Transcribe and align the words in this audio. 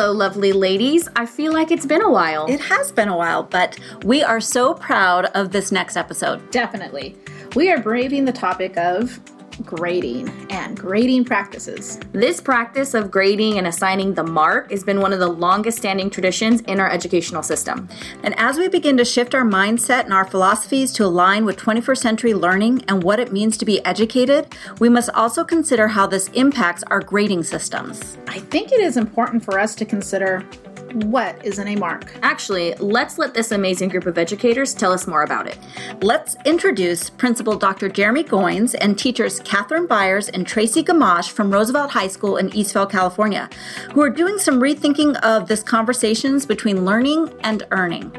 Hello, 0.00 0.12
lovely 0.12 0.52
ladies. 0.52 1.10
I 1.14 1.26
feel 1.26 1.52
like 1.52 1.70
it's 1.70 1.84
been 1.84 2.00
a 2.00 2.10
while. 2.10 2.46
It 2.46 2.58
has 2.58 2.90
been 2.90 3.08
a 3.08 3.16
while, 3.18 3.42
but 3.42 3.78
we 4.02 4.22
are 4.22 4.40
so 4.40 4.72
proud 4.72 5.26
of 5.34 5.52
this 5.52 5.70
next 5.70 5.94
episode. 5.94 6.50
Definitely. 6.50 7.18
We 7.54 7.70
are 7.70 7.78
braving 7.78 8.24
the 8.24 8.32
topic 8.32 8.78
of 8.78 9.20
grading 9.64 10.28
and 10.50 10.76
grading 10.76 11.24
practices. 11.24 11.98
This 12.12 12.40
practice 12.40 12.94
of 12.94 13.10
grading 13.10 13.58
and 13.58 13.66
assigning 13.66 14.14
the 14.14 14.24
mark 14.24 14.70
has 14.70 14.84
been 14.84 15.00
one 15.00 15.12
of 15.12 15.18
the 15.18 15.28
longest 15.28 15.78
standing 15.78 16.10
traditions 16.10 16.60
in 16.62 16.80
our 16.80 16.90
educational 16.90 17.42
system. 17.42 17.88
And 18.22 18.38
as 18.38 18.58
we 18.58 18.68
begin 18.68 18.96
to 18.96 19.04
shift 19.04 19.34
our 19.34 19.44
mindset 19.44 20.04
and 20.04 20.12
our 20.12 20.24
philosophies 20.24 20.92
to 20.92 21.04
align 21.04 21.44
with 21.44 21.56
21st 21.56 21.98
century 21.98 22.34
learning 22.34 22.84
and 22.88 23.02
what 23.02 23.20
it 23.20 23.32
means 23.32 23.56
to 23.58 23.64
be 23.64 23.84
educated, 23.84 24.54
we 24.78 24.88
must 24.88 25.10
also 25.10 25.44
consider 25.44 25.88
how 25.88 26.06
this 26.06 26.28
impacts 26.28 26.82
our 26.84 27.00
grading 27.00 27.42
systems. 27.42 28.18
I 28.26 28.40
think 28.40 28.72
it 28.72 28.80
is 28.80 28.96
important 28.96 29.44
for 29.44 29.58
us 29.58 29.74
to 29.76 29.84
consider 29.84 30.44
what 30.92 31.44
is 31.44 31.58
in 31.58 31.68
a 31.68 31.76
mark? 31.76 32.12
Actually, 32.22 32.74
let's 32.74 33.18
let 33.18 33.34
this 33.34 33.52
amazing 33.52 33.88
group 33.88 34.06
of 34.06 34.18
educators 34.18 34.74
tell 34.74 34.92
us 34.92 35.06
more 35.06 35.22
about 35.22 35.46
it. 35.46 35.58
Let's 36.02 36.36
introduce 36.44 37.10
Principal 37.10 37.56
Dr. 37.56 37.88
Jeremy 37.88 38.24
Goins 38.24 38.74
and 38.80 38.98
teachers 38.98 39.40
Catherine 39.40 39.86
Byers 39.86 40.28
and 40.28 40.46
Tracy 40.46 40.82
Gamache 40.82 41.30
from 41.30 41.52
Roosevelt 41.52 41.90
High 41.90 42.08
School 42.08 42.36
in 42.36 42.50
Eastvale, 42.50 42.90
California, 42.90 43.48
who 43.92 44.02
are 44.02 44.10
doing 44.10 44.38
some 44.38 44.60
rethinking 44.60 45.16
of 45.20 45.48
this 45.48 45.62
conversations 45.62 46.44
between 46.44 46.84
learning 46.84 47.32
and 47.40 47.62
earning. 47.70 48.10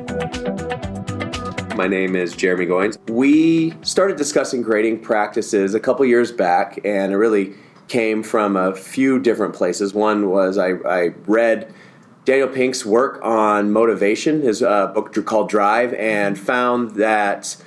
My 1.76 1.88
name 1.88 2.16
is 2.16 2.36
Jeremy 2.36 2.68
Goins. 2.68 2.98
We 3.10 3.74
started 3.82 4.18
discussing 4.18 4.62
grading 4.62 5.00
practices 5.00 5.74
a 5.74 5.80
couple 5.80 6.06
years 6.06 6.32
back, 6.32 6.80
and 6.86 7.12
it 7.12 7.18
really 7.18 7.54
came 7.88 8.24
from 8.24 8.56
a 8.56 8.74
few 8.74 9.20
different 9.20 9.54
places. 9.54 9.94
One 9.94 10.30
was 10.30 10.58
I, 10.58 10.74
I 10.88 11.08
read 11.26 11.74
Daniel 12.26 12.48
Pink's 12.48 12.86
work 12.86 13.20
on 13.24 13.72
motivation, 13.72 14.42
his 14.42 14.62
uh, 14.62 14.88
book 14.88 15.14
called 15.26 15.50
Drive, 15.50 15.94
and 15.96 16.38
found 16.40 16.92
that 16.92 17.58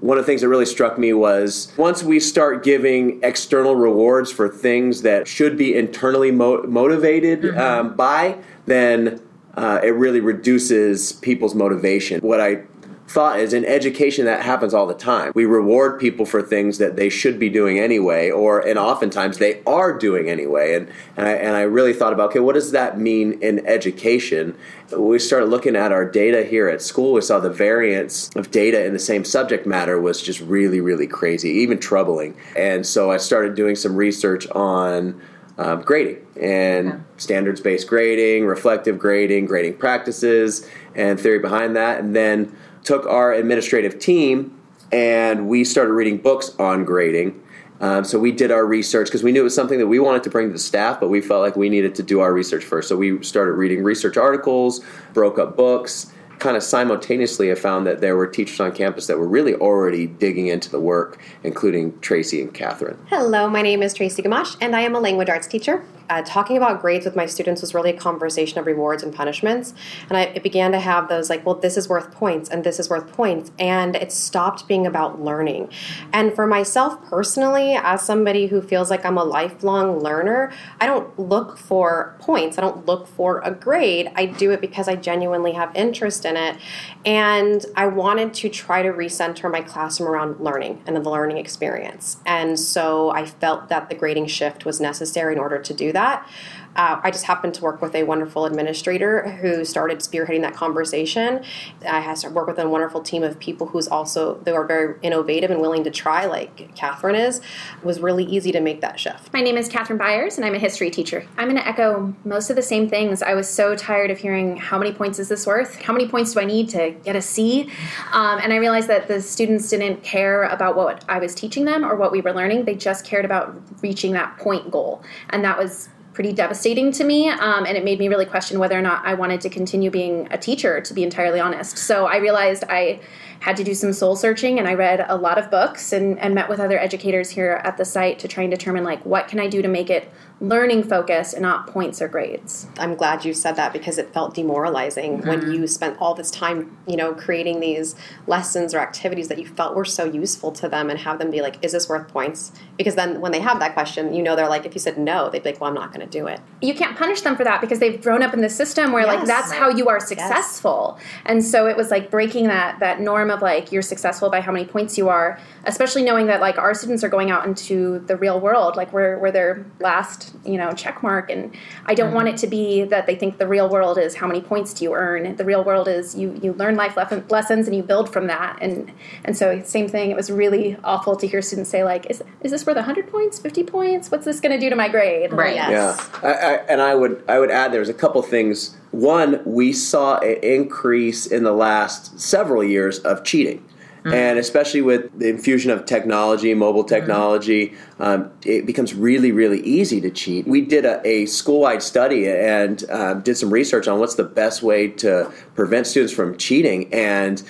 one 0.00 0.18
of 0.18 0.24
the 0.24 0.26
things 0.26 0.42
that 0.42 0.48
really 0.48 0.66
struck 0.66 0.98
me 0.98 1.12
was 1.12 1.72
once 1.76 2.02
we 2.02 2.20
start 2.20 2.62
giving 2.62 3.20
external 3.22 3.74
rewards 3.74 4.30
for 4.30 4.48
things 4.48 5.02
that 5.02 5.26
should 5.26 5.56
be 5.56 5.74
internally 5.74 6.30
mo- 6.30 6.62
motivated 6.64 7.42
mm-hmm. 7.42 7.58
um, 7.58 7.96
by, 7.96 8.38
then 8.66 9.20
uh, 9.56 9.80
it 9.82 9.94
really 9.94 10.20
reduces 10.20 11.12
people's 11.14 11.54
motivation. 11.54 12.20
What 12.20 12.40
I 12.40 12.62
thought 13.06 13.38
is 13.38 13.52
in 13.52 13.64
education 13.64 14.24
that 14.24 14.42
happens 14.42 14.74
all 14.74 14.86
the 14.86 14.94
time. 14.94 15.32
We 15.34 15.44
reward 15.44 16.00
people 16.00 16.26
for 16.26 16.42
things 16.42 16.78
that 16.78 16.96
they 16.96 17.08
should 17.08 17.38
be 17.38 17.48
doing 17.48 17.78
anyway, 17.78 18.30
or 18.30 18.60
and 18.60 18.78
oftentimes 18.78 19.38
they 19.38 19.62
are 19.64 19.96
doing 19.96 20.28
anyway. 20.28 20.74
And 20.74 20.88
and 21.16 21.28
I, 21.28 21.32
and 21.32 21.56
I 21.56 21.62
really 21.62 21.92
thought 21.92 22.12
about 22.12 22.30
okay, 22.30 22.40
what 22.40 22.54
does 22.54 22.72
that 22.72 22.98
mean 22.98 23.40
in 23.40 23.64
education? 23.66 24.56
We 24.96 25.18
started 25.18 25.46
looking 25.46 25.76
at 25.76 25.92
our 25.92 26.04
data 26.04 26.44
here 26.44 26.68
at 26.68 26.82
school. 26.82 27.12
We 27.12 27.20
saw 27.20 27.38
the 27.38 27.50
variance 27.50 28.30
of 28.36 28.50
data 28.50 28.84
in 28.84 28.92
the 28.92 28.98
same 28.98 29.24
subject 29.24 29.66
matter 29.66 30.00
was 30.00 30.20
just 30.20 30.40
really 30.40 30.80
really 30.80 31.06
crazy, 31.06 31.50
even 31.50 31.78
troubling. 31.78 32.36
And 32.56 32.84
so 32.84 33.10
I 33.12 33.18
started 33.18 33.54
doing 33.54 33.76
some 33.76 33.96
research 33.96 34.48
on. 34.50 35.20
Um, 35.58 35.80
grading 35.80 36.18
and 36.38 36.86
yeah. 36.86 36.98
standards 37.16 37.62
based 37.62 37.88
grading, 37.88 38.44
reflective 38.44 38.98
grading, 38.98 39.46
grading 39.46 39.78
practices, 39.78 40.68
and 40.94 41.18
theory 41.18 41.38
behind 41.38 41.76
that. 41.76 41.98
And 41.98 42.14
then 42.14 42.54
took 42.86 43.04
our 43.06 43.32
administrative 43.32 43.98
team 43.98 44.58
and 44.92 45.48
we 45.48 45.64
started 45.64 45.92
reading 45.92 46.18
books 46.18 46.54
on 46.58 46.84
grading. 46.84 47.42
Um, 47.80 48.04
so 48.04 48.18
we 48.18 48.32
did 48.32 48.50
our 48.50 48.64
research 48.64 49.08
because 49.08 49.22
we 49.22 49.32
knew 49.32 49.40
it 49.40 49.44
was 49.44 49.54
something 49.54 49.78
that 49.78 49.88
we 49.88 49.98
wanted 49.98 50.22
to 50.22 50.30
bring 50.30 50.46
to 50.46 50.52
the 50.52 50.58
staff, 50.58 50.98
but 50.98 51.08
we 51.08 51.20
felt 51.20 51.42
like 51.42 51.56
we 51.56 51.68
needed 51.68 51.94
to 51.96 52.02
do 52.02 52.20
our 52.20 52.32
research 52.32 52.64
first. 52.64 52.88
So 52.88 52.96
we 52.96 53.22
started 53.22 53.52
reading 53.52 53.82
research 53.82 54.16
articles, 54.16 54.82
broke 55.12 55.38
up 55.38 55.56
books, 55.56 56.12
kind 56.38 56.56
of 56.56 56.62
simultaneously, 56.62 57.50
I 57.50 57.54
found 57.54 57.86
that 57.86 58.00
there 58.00 58.16
were 58.16 58.26
teachers 58.26 58.60
on 58.60 58.72
campus 58.72 59.06
that 59.06 59.18
were 59.18 59.28
really 59.28 59.54
already 59.54 60.06
digging 60.06 60.48
into 60.48 60.70
the 60.70 60.80
work, 60.80 61.18
including 61.42 61.98
Tracy 62.00 62.42
and 62.42 62.52
Catherine. 62.52 62.98
Hello, 63.08 63.48
my 63.48 63.62
name 63.62 63.82
is 63.82 63.94
Tracy 63.94 64.22
Gamache, 64.22 64.56
and 64.60 64.76
I 64.76 64.80
am 64.82 64.94
a 64.94 65.00
language 65.00 65.28
arts 65.28 65.46
teacher. 65.46 65.84
Uh, 66.08 66.22
talking 66.22 66.56
about 66.56 66.80
grades 66.80 67.04
with 67.04 67.16
my 67.16 67.26
students 67.26 67.60
was 67.60 67.74
really 67.74 67.90
a 67.90 67.96
conversation 67.96 68.58
of 68.58 68.66
rewards 68.66 69.02
and 69.02 69.12
punishments, 69.12 69.74
and 70.08 70.16
I 70.16 70.38
began 70.38 70.70
to 70.72 70.78
have 70.78 71.08
those 71.08 71.28
like, 71.28 71.44
well, 71.44 71.56
this 71.56 71.76
is 71.76 71.88
worth 71.88 72.12
points, 72.12 72.48
and 72.48 72.62
this 72.62 72.78
is 72.78 72.88
worth 72.88 73.10
points, 73.12 73.50
and 73.58 73.96
it 73.96 74.12
stopped 74.12 74.68
being 74.68 74.86
about 74.86 75.20
learning. 75.20 75.68
And 76.12 76.32
for 76.32 76.46
myself 76.46 77.02
personally, 77.06 77.74
as 77.74 78.02
somebody 78.02 78.46
who 78.46 78.62
feels 78.62 78.90
like 78.90 79.04
I'm 79.04 79.18
a 79.18 79.24
lifelong 79.24 79.98
learner, 79.98 80.52
I 80.80 80.86
don't 80.86 81.18
look 81.18 81.58
for 81.58 82.14
points. 82.20 82.56
I 82.58 82.60
don't 82.60 82.86
look 82.86 83.08
for 83.08 83.40
a 83.40 83.50
grade. 83.50 84.12
I 84.14 84.26
do 84.26 84.52
it 84.52 84.60
because 84.60 84.86
I 84.86 84.94
genuinely 84.94 85.52
have 85.52 85.74
interest 85.74 86.24
in 86.26 86.36
it. 86.36 86.58
And 87.04 87.64
I 87.76 87.86
wanted 87.86 88.34
to 88.34 88.48
try 88.48 88.82
to 88.82 88.90
recenter 88.90 89.50
my 89.50 89.62
classroom 89.62 90.10
around 90.10 90.40
learning 90.40 90.82
and 90.86 90.96
the 90.96 91.00
learning 91.00 91.38
experience. 91.38 92.18
And 92.26 92.58
so 92.58 93.10
I 93.10 93.24
felt 93.24 93.68
that 93.68 93.88
the 93.88 93.94
grading 93.94 94.26
shift 94.26 94.64
was 94.64 94.80
necessary 94.80 95.32
in 95.32 95.38
order 95.38 95.58
to 95.58 95.74
do 95.74 95.92
that. 95.92 96.28
Uh, 96.76 97.00
I 97.02 97.10
just 97.10 97.24
happened 97.24 97.54
to 97.54 97.62
work 97.62 97.80
with 97.80 97.94
a 97.94 98.02
wonderful 98.04 98.44
administrator 98.44 99.30
who 99.40 99.64
started 99.64 100.00
spearheading 100.00 100.42
that 100.42 100.54
conversation. 100.54 101.42
I 101.88 102.00
had 102.00 102.16
to 102.18 102.30
work 102.30 102.46
with 102.46 102.58
a 102.58 102.68
wonderful 102.68 103.00
team 103.00 103.22
of 103.22 103.38
people 103.38 103.66
who's 103.66 103.88
also 103.88 104.38
they 104.44 104.52
are 104.52 104.66
very 104.66 104.96
innovative 105.02 105.50
and 105.50 105.60
willing 105.60 105.84
to 105.84 105.90
try, 105.90 106.26
like 106.26 106.74
Catherine 106.74 107.16
is. 107.16 107.38
It 107.38 107.84
was 107.84 108.00
really 108.00 108.24
easy 108.24 108.52
to 108.52 108.60
make 108.60 108.82
that 108.82 109.00
shift. 109.00 109.32
My 109.32 109.40
name 109.40 109.56
is 109.56 109.68
Catherine 109.68 109.98
Byers, 109.98 110.36
and 110.36 110.44
I'm 110.44 110.54
a 110.54 110.58
history 110.58 110.90
teacher. 110.90 111.26
I'm 111.38 111.48
going 111.48 111.56
to 111.56 111.66
echo 111.66 112.14
most 112.24 112.50
of 112.50 112.56
the 112.56 112.62
same 112.62 112.88
things. 112.90 113.22
I 113.22 113.32
was 113.32 113.48
so 113.48 113.74
tired 113.74 114.10
of 114.10 114.18
hearing 114.18 114.58
how 114.58 114.78
many 114.78 114.92
points 114.92 115.18
is 115.18 115.28
this 115.28 115.46
worth? 115.46 115.76
How 115.76 115.94
many 115.94 116.06
points 116.06 116.15
do 116.24 116.40
I 116.40 116.44
need 116.44 116.68
to 116.70 116.90
get 117.04 117.16
a 117.16 117.22
C? 117.22 117.70
Um, 118.12 118.38
and 118.42 118.52
I 118.52 118.56
realized 118.56 118.88
that 118.88 119.08
the 119.08 119.20
students 119.20 119.70
didn't 119.70 120.02
care 120.02 120.44
about 120.44 120.76
what 120.76 121.04
I 121.08 121.18
was 121.18 121.34
teaching 121.34 121.64
them 121.64 121.84
or 121.84 121.96
what 121.96 122.12
we 122.12 122.20
were 122.20 122.32
learning. 122.32 122.64
They 122.64 122.74
just 122.74 123.04
cared 123.04 123.24
about 123.24 123.60
reaching 123.82 124.12
that 124.12 124.38
point 124.38 124.70
goal, 124.70 125.02
and 125.30 125.44
that 125.44 125.58
was 125.58 125.88
pretty 126.16 126.32
devastating 126.32 126.90
to 126.90 127.04
me. 127.04 127.28
Um, 127.28 127.66
and 127.66 127.76
it 127.76 127.84
made 127.84 127.98
me 127.98 128.08
really 128.08 128.24
question 128.24 128.58
whether 128.58 128.76
or 128.76 128.80
not 128.80 129.04
I 129.04 129.12
wanted 129.12 129.42
to 129.42 129.50
continue 129.50 129.90
being 129.90 130.28
a 130.30 130.38
teacher, 130.38 130.80
to 130.80 130.94
be 130.94 131.02
entirely 131.02 131.40
honest. 131.40 131.76
So 131.76 132.06
I 132.06 132.16
realized 132.16 132.64
I 132.70 133.00
had 133.40 133.54
to 133.58 133.64
do 133.64 133.74
some 133.74 133.92
soul 133.92 134.16
searching 134.16 134.58
and 134.58 134.66
I 134.66 134.72
read 134.72 135.04
a 135.06 135.14
lot 135.14 135.36
of 135.36 135.50
books 135.50 135.92
and, 135.92 136.18
and 136.18 136.34
met 136.34 136.48
with 136.48 136.58
other 136.58 136.78
educators 136.78 137.28
here 137.28 137.60
at 137.64 137.76
the 137.76 137.84
site 137.84 138.18
to 138.20 138.28
try 138.28 138.44
and 138.44 138.50
determine 138.50 138.82
like 138.82 139.04
what 139.04 139.28
can 139.28 139.38
I 139.38 139.46
do 139.46 139.60
to 139.60 139.68
make 139.68 139.90
it 139.90 140.10
learning 140.38 140.82
focused 140.82 141.32
and 141.32 141.42
not 141.42 141.66
points 141.66 142.02
or 142.02 142.08
grades. 142.08 142.66
I'm 142.78 142.94
glad 142.94 143.24
you 143.24 143.32
said 143.32 143.56
that 143.56 143.72
because 143.72 143.96
it 143.96 144.12
felt 144.12 144.34
demoralizing 144.34 145.18
mm-hmm. 145.18 145.28
when 145.28 145.50
you 145.50 145.66
spent 145.66 145.96
all 145.98 146.14
this 146.14 146.30
time, 146.30 146.76
you 146.86 146.96
know, 146.96 147.14
creating 147.14 147.60
these 147.60 147.94
lessons 148.26 148.74
or 148.74 148.80
activities 148.80 149.28
that 149.28 149.38
you 149.38 149.46
felt 149.46 149.74
were 149.74 149.84
so 149.86 150.04
useful 150.04 150.52
to 150.52 150.68
them 150.68 150.90
and 150.90 150.98
have 150.98 151.18
them 151.18 151.30
be 151.30 151.40
like, 151.40 151.64
is 151.64 151.72
this 151.72 151.88
worth 151.88 152.08
points? 152.08 152.52
Because 152.76 152.96
then 152.96 153.22
when 153.22 153.32
they 153.32 153.40
have 153.40 153.60
that 153.60 153.72
question, 153.72 154.12
you 154.12 154.22
know, 154.22 154.36
they're 154.36 154.48
like, 154.48 154.66
if 154.66 154.74
you 154.74 154.80
said 154.80 154.98
no, 154.98 155.30
they'd 155.30 155.42
be 155.42 155.52
like, 155.52 155.60
well, 155.60 155.70
I'm 155.70 155.74
not 155.74 155.90
going 155.90 156.06
to 156.06 156.18
do 156.18 156.26
it. 156.26 156.38
You 156.60 156.74
can't 156.74 156.98
punish 156.98 157.22
them 157.22 157.34
for 157.34 157.44
that 157.44 157.62
because 157.62 157.78
they've 157.78 158.00
grown 158.00 158.22
up 158.22 158.34
in 158.34 158.42
the 158.42 158.50
system 158.50 158.92
where 158.92 159.06
yes, 159.06 159.16
like 159.16 159.26
that's 159.26 159.52
how 159.52 159.70
you 159.70 159.88
are 159.88 160.00
successful. 160.00 160.98
Yes. 160.98 161.06
And 161.24 161.42
so 161.42 161.66
it 161.66 161.78
was 161.78 161.90
like 161.90 162.10
breaking 162.10 162.48
that 162.48 162.78
that 162.80 163.00
norm 163.00 163.30
of 163.30 163.40
like 163.40 163.72
you're 163.72 163.80
successful 163.80 164.28
by 164.28 164.42
how 164.42 164.52
many 164.52 164.66
points 164.66 164.98
you 164.98 165.08
are, 165.08 165.40
especially 165.64 166.02
knowing 166.02 166.26
that 166.26 166.42
like 166.42 166.58
our 166.58 166.74
students 166.74 167.02
are 167.02 167.08
going 167.08 167.30
out 167.30 167.46
into 167.46 168.00
the 168.00 168.16
real 168.16 168.38
world, 168.38 168.76
like 168.76 168.92
where 168.92 169.18
where 169.18 169.32
their 169.32 169.64
last 169.80 170.25
you 170.44 170.56
know 170.56 170.72
check 170.72 171.02
mark 171.02 171.30
and 171.30 171.54
i 171.86 171.94
don't 171.94 172.08
mm-hmm. 172.08 172.16
want 172.16 172.28
it 172.28 172.36
to 172.36 172.46
be 172.46 172.84
that 172.84 173.06
they 173.06 173.14
think 173.14 173.38
the 173.38 173.46
real 173.46 173.68
world 173.68 173.98
is 173.98 174.14
how 174.14 174.26
many 174.26 174.40
points 174.40 174.72
do 174.74 174.84
you 174.84 174.94
earn. 174.94 175.36
The 175.36 175.44
real 175.44 175.64
world 175.64 175.88
is 175.88 176.14
you 176.14 176.38
you 176.42 176.52
learn 176.54 176.76
life 176.76 176.96
lessons 177.30 177.66
and 177.66 177.76
you 177.76 177.82
build 177.82 178.12
from 178.12 178.26
that. 178.28 178.58
And 178.60 178.92
and 179.24 179.36
so 179.36 179.62
same 179.64 179.88
thing 179.88 180.10
it 180.10 180.16
was 180.16 180.30
really 180.30 180.76
awful 180.84 181.16
to 181.16 181.26
hear 181.26 181.42
students 181.42 181.70
say 181.70 181.84
like 181.84 182.08
is, 182.10 182.22
is 182.42 182.50
this 182.50 182.66
worth 182.66 182.76
100 182.76 183.10
points 183.10 183.38
50 183.38 183.64
points? 183.64 184.10
What's 184.10 184.24
this 184.24 184.40
going 184.40 184.52
to 184.52 184.60
do 184.60 184.70
to 184.70 184.76
my 184.76 184.88
grade? 184.88 185.32
Right. 185.32 185.56
Yes. 185.56 185.70
yeah. 185.70 186.28
I, 186.28 186.32
I, 186.32 186.52
and 186.68 186.80
i 186.80 186.94
would 186.94 187.22
i 187.28 187.38
would 187.38 187.50
add 187.50 187.72
there's 187.72 187.88
a 187.88 187.94
couple 187.94 188.22
things. 188.22 188.76
One 188.92 189.42
we 189.44 189.72
saw 189.72 190.18
an 190.18 190.38
increase 190.42 191.26
in 191.26 191.44
the 191.44 191.52
last 191.52 192.18
several 192.18 192.64
years 192.64 192.98
of 193.00 193.24
cheating 193.24 193.62
Mm-hmm. 194.06 194.14
And 194.14 194.38
especially 194.38 194.82
with 194.82 195.18
the 195.18 195.28
infusion 195.28 195.72
of 195.72 195.84
technology, 195.84 196.54
mobile 196.54 196.84
mm-hmm. 196.84 196.94
technology, 196.94 197.68
mm-hmm. 197.70 198.02
um, 198.02 198.30
it 198.44 198.64
becomes 198.64 198.94
really, 198.94 199.32
really 199.32 199.60
easy 199.62 200.00
to 200.00 200.10
cheat. 200.10 200.46
We 200.46 200.60
did 200.60 200.84
a, 200.84 201.04
a 201.04 201.26
school 201.26 201.60
wide 201.60 201.82
study 201.82 202.28
and 202.28 202.88
um, 202.88 203.22
did 203.22 203.36
some 203.36 203.52
research 203.52 203.88
on 203.88 203.98
what's 203.98 204.14
the 204.14 204.22
best 204.22 204.62
way 204.62 204.86
to 204.88 205.32
prevent 205.56 205.88
students 205.88 206.12
from 206.12 206.36
cheating. 206.36 206.92
And 206.94 207.42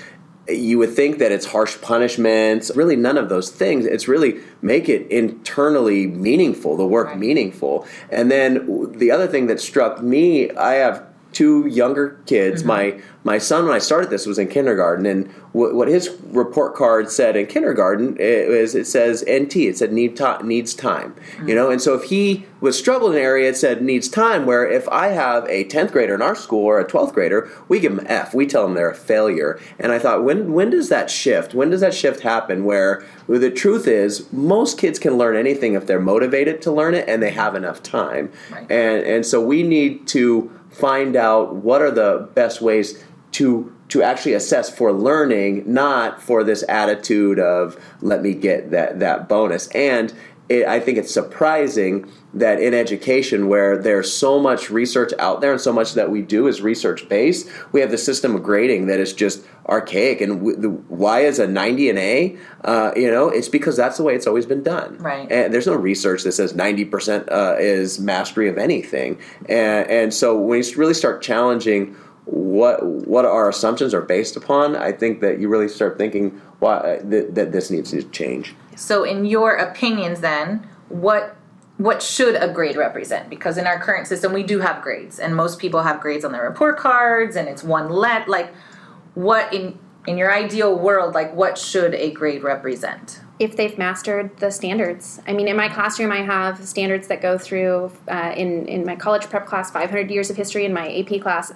you 0.48 0.78
would 0.78 0.94
think 0.94 1.18
that 1.18 1.30
it's 1.30 1.44
harsh 1.44 1.78
punishments, 1.82 2.74
really 2.74 2.96
none 2.96 3.18
of 3.18 3.28
those 3.28 3.50
things. 3.50 3.84
It's 3.84 4.08
really 4.08 4.40
make 4.62 4.88
it 4.88 5.10
internally 5.10 6.06
meaningful, 6.06 6.78
the 6.78 6.86
work 6.86 7.08
right. 7.08 7.18
meaningful. 7.18 7.86
And 8.10 8.30
then 8.30 8.92
the 8.96 9.10
other 9.10 9.26
thing 9.26 9.46
that 9.48 9.60
struck 9.60 10.02
me, 10.02 10.50
I 10.52 10.74
have 10.74 11.06
two 11.36 11.66
younger 11.66 12.18
kids. 12.24 12.62
Mm-hmm. 12.62 12.68
My 12.68 13.00
my 13.24 13.38
son, 13.38 13.66
when 13.66 13.74
I 13.74 13.78
started 13.78 14.08
this, 14.08 14.24
was 14.24 14.38
in 14.38 14.48
kindergarten, 14.48 15.04
and 15.04 15.30
what, 15.52 15.74
what 15.74 15.88
his 15.88 16.16
report 16.28 16.76
card 16.76 17.10
said 17.10 17.36
in 17.36 17.46
kindergarten 17.46 18.16
is 18.18 18.74
it 18.74 18.86
says 18.86 19.22
NT. 19.28 19.56
It 19.56 19.76
said 19.76 19.92
need 19.92 20.16
to, 20.16 20.38
needs 20.42 20.74
time. 20.74 21.12
Mm-hmm. 21.12 21.48
You 21.48 21.54
know, 21.56 21.70
and 21.70 21.82
so 21.82 21.94
if 21.94 22.04
he 22.04 22.46
was 22.60 22.78
struggling 22.78 23.14
in 23.14 23.18
an 23.18 23.24
area, 23.24 23.50
it 23.50 23.56
said 23.56 23.82
needs 23.82 24.08
time. 24.08 24.46
Where 24.46 24.66
if 24.66 24.88
I 24.88 25.08
have 25.08 25.44
a 25.48 25.64
tenth 25.64 25.92
grader 25.92 26.14
in 26.14 26.22
our 26.22 26.34
school 26.34 26.64
or 26.64 26.80
a 26.80 26.88
twelfth 26.88 27.12
grader, 27.12 27.50
we 27.68 27.80
give 27.80 27.94
them 27.94 28.06
F. 28.08 28.32
We 28.32 28.46
tell 28.46 28.62
them 28.62 28.74
they're 28.74 28.90
a 28.90 28.94
failure. 28.94 29.60
And 29.78 29.92
I 29.92 29.98
thought, 29.98 30.24
when 30.24 30.54
when 30.54 30.70
does 30.70 30.88
that 30.88 31.10
shift? 31.10 31.52
When 31.52 31.68
does 31.68 31.82
that 31.82 31.92
shift 31.92 32.20
happen? 32.20 32.64
Where 32.64 33.04
the 33.28 33.50
truth 33.50 33.86
is, 33.86 34.32
most 34.32 34.78
kids 34.78 34.98
can 34.98 35.18
learn 35.18 35.36
anything 35.36 35.74
if 35.74 35.86
they're 35.86 36.00
motivated 36.00 36.62
to 36.62 36.70
learn 36.70 36.94
it 36.94 37.06
and 37.06 37.22
they 37.22 37.32
have 37.32 37.54
enough 37.54 37.82
time. 37.82 38.32
Right. 38.50 38.70
And 38.70 39.04
and 39.04 39.26
so 39.26 39.44
we 39.44 39.62
need 39.62 40.06
to 40.08 40.50
find 40.76 41.16
out 41.16 41.56
what 41.56 41.80
are 41.80 41.90
the 41.90 42.28
best 42.34 42.60
ways 42.60 43.02
to 43.32 43.72
to 43.88 44.02
actually 44.02 44.32
assess 44.32 44.68
for 44.68 44.92
learning, 44.92 45.62
not 45.72 46.20
for 46.20 46.42
this 46.42 46.64
attitude 46.68 47.38
of 47.38 47.76
let 48.00 48.22
me 48.22 48.34
get 48.34 48.70
that 48.70 48.98
that 49.00 49.28
bonus. 49.28 49.68
And 49.68 50.12
it, 50.48 50.66
I 50.66 50.80
think 50.80 50.98
it's 50.98 51.12
surprising 51.12 52.10
that 52.38 52.60
in 52.60 52.74
education, 52.74 53.48
where 53.48 53.78
there's 53.78 54.12
so 54.12 54.38
much 54.38 54.70
research 54.70 55.12
out 55.18 55.40
there 55.40 55.52
and 55.52 55.60
so 55.60 55.72
much 55.72 55.94
that 55.94 56.10
we 56.10 56.22
do 56.22 56.46
is 56.46 56.60
research 56.60 57.08
based, 57.08 57.48
we 57.72 57.80
have 57.80 57.90
the 57.90 57.98
system 57.98 58.34
of 58.34 58.42
grading 58.42 58.86
that 58.86 59.00
is 59.00 59.12
just 59.12 59.44
archaic. 59.68 60.20
And 60.20 60.38
w- 60.38 60.56
the, 60.56 60.68
why 60.68 61.20
is 61.20 61.38
a 61.38 61.46
90 61.46 61.90
an 61.90 61.98
A? 61.98 62.36
Uh, 62.64 62.92
you 62.94 63.10
know, 63.10 63.28
it's 63.28 63.48
because 63.48 63.76
that's 63.76 63.96
the 63.96 64.02
way 64.02 64.14
it's 64.14 64.26
always 64.26 64.46
been 64.46 64.62
done. 64.62 64.98
Right. 64.98 65.30
And 65.30 65.52
there's 65.52 65.66
no 65.66 65.74
research 65.74 66.22
that 66.24 66.32
says 66.32 66.52
90% 66.52 67.32
uh, 67.32 67.56
is 67.58 67.98
mastery 67.98 68.48
of 68.48 68.58
anything. 68.58 69.18
And, 69.48 69.88
and 69.88 70.14
so 70.14 70.38
when 70.38 70.62
you 70.62 70.76
really 70.76 70.94
start 70.94 71.22
challenging 71.22 71.96
what 72.26 72.84
what 72.84 73.24
our 73.24 73.48
assumptions 73.48 73.94
are 73.94 74.02
based 74.02 74.36
upon, 74.36 74.74
I 74.74 74.90
think 74.90 75.20
that 75.20 75.38
you 75.38 75.48
really 75.48 75.68
start 75.68 75.96
thinking 75.96 76.30
why 76.58 76.98
that, 77.04 77.36
that 77.36 77.52
this 77.52 77.70
needs 77.70 77.92
to 77.92 78.02
change. 78.02 78.54
So, 78.74 79.04
in 79.04 79.24
your 79.24 79.54
opinions, 79.54 80.20
then, 80.20 80.68
what 80.88 81.35
what 81.78 82.02
should 82.02 82.36
a 82.36 82.48
grade 82.52 82.76
represent? 82.76 83.28
Because 83.28 83.58
in 83.58 83.66
our 83.66 83.78
current 83.78 84.06
system, 84.06 84.32
we 84.32 84.42
do 84.42 84.60
have 84.60 84.82
grades, 84.82 85.18
and 85.18 85.36
most 85.36 85.58
people 85.58 85.82
have 85.82 86.00
grades 86.00 86.24
on 86.24 86.32
their 86.32 86.48
report 86.48 86.78
cards, 86.78 87.36
and 87.36 87.48
it's 87.48 87.62
one 87.62 87.90
let. 87.90 88.28
Like, 88.28 88.52
what 89.14 89.52
in 89.52 89.78
in 90.06 90.16
your 90.16 90.32
ideal 90.32 90.78
world, 90.78 91.14
like, 91.14 91.34
what 91.34 91.58
should 91.58 91.94
a 91.94 92.10
grade 92.10 92.42
represent? 92.42 93.20
if 93.38 93.56
they've 93.56 93.76
mastered 93.76 94.36
the 94.38 94.50
standards. 94.50 95.20
I 95.26 95.32
mean, 95.32 95.48
in 95.48 95.56
my 95.56 95.68
classroom, 95.68 96.10
I 96.10 96.22
have 96.22 96.66
standards 96.66 97.08
that 97.08 97.20
go 97.20 97.36
through 97.36 97.92
uh, 98.08 98.32
in 98.36 98.66
in 98.66 98.86
my 98.86 98.96
college 98.96 99.28
prep 99.28 99.46
class, 99.46 99.70
500 99.70 100.10
years 100.10 100.30
of 100.30 100.36
history. 100.36 100.64
In 100.64 100.72
my 100.72 100.90
AP 100.96 101.20
class, 101.20 101.52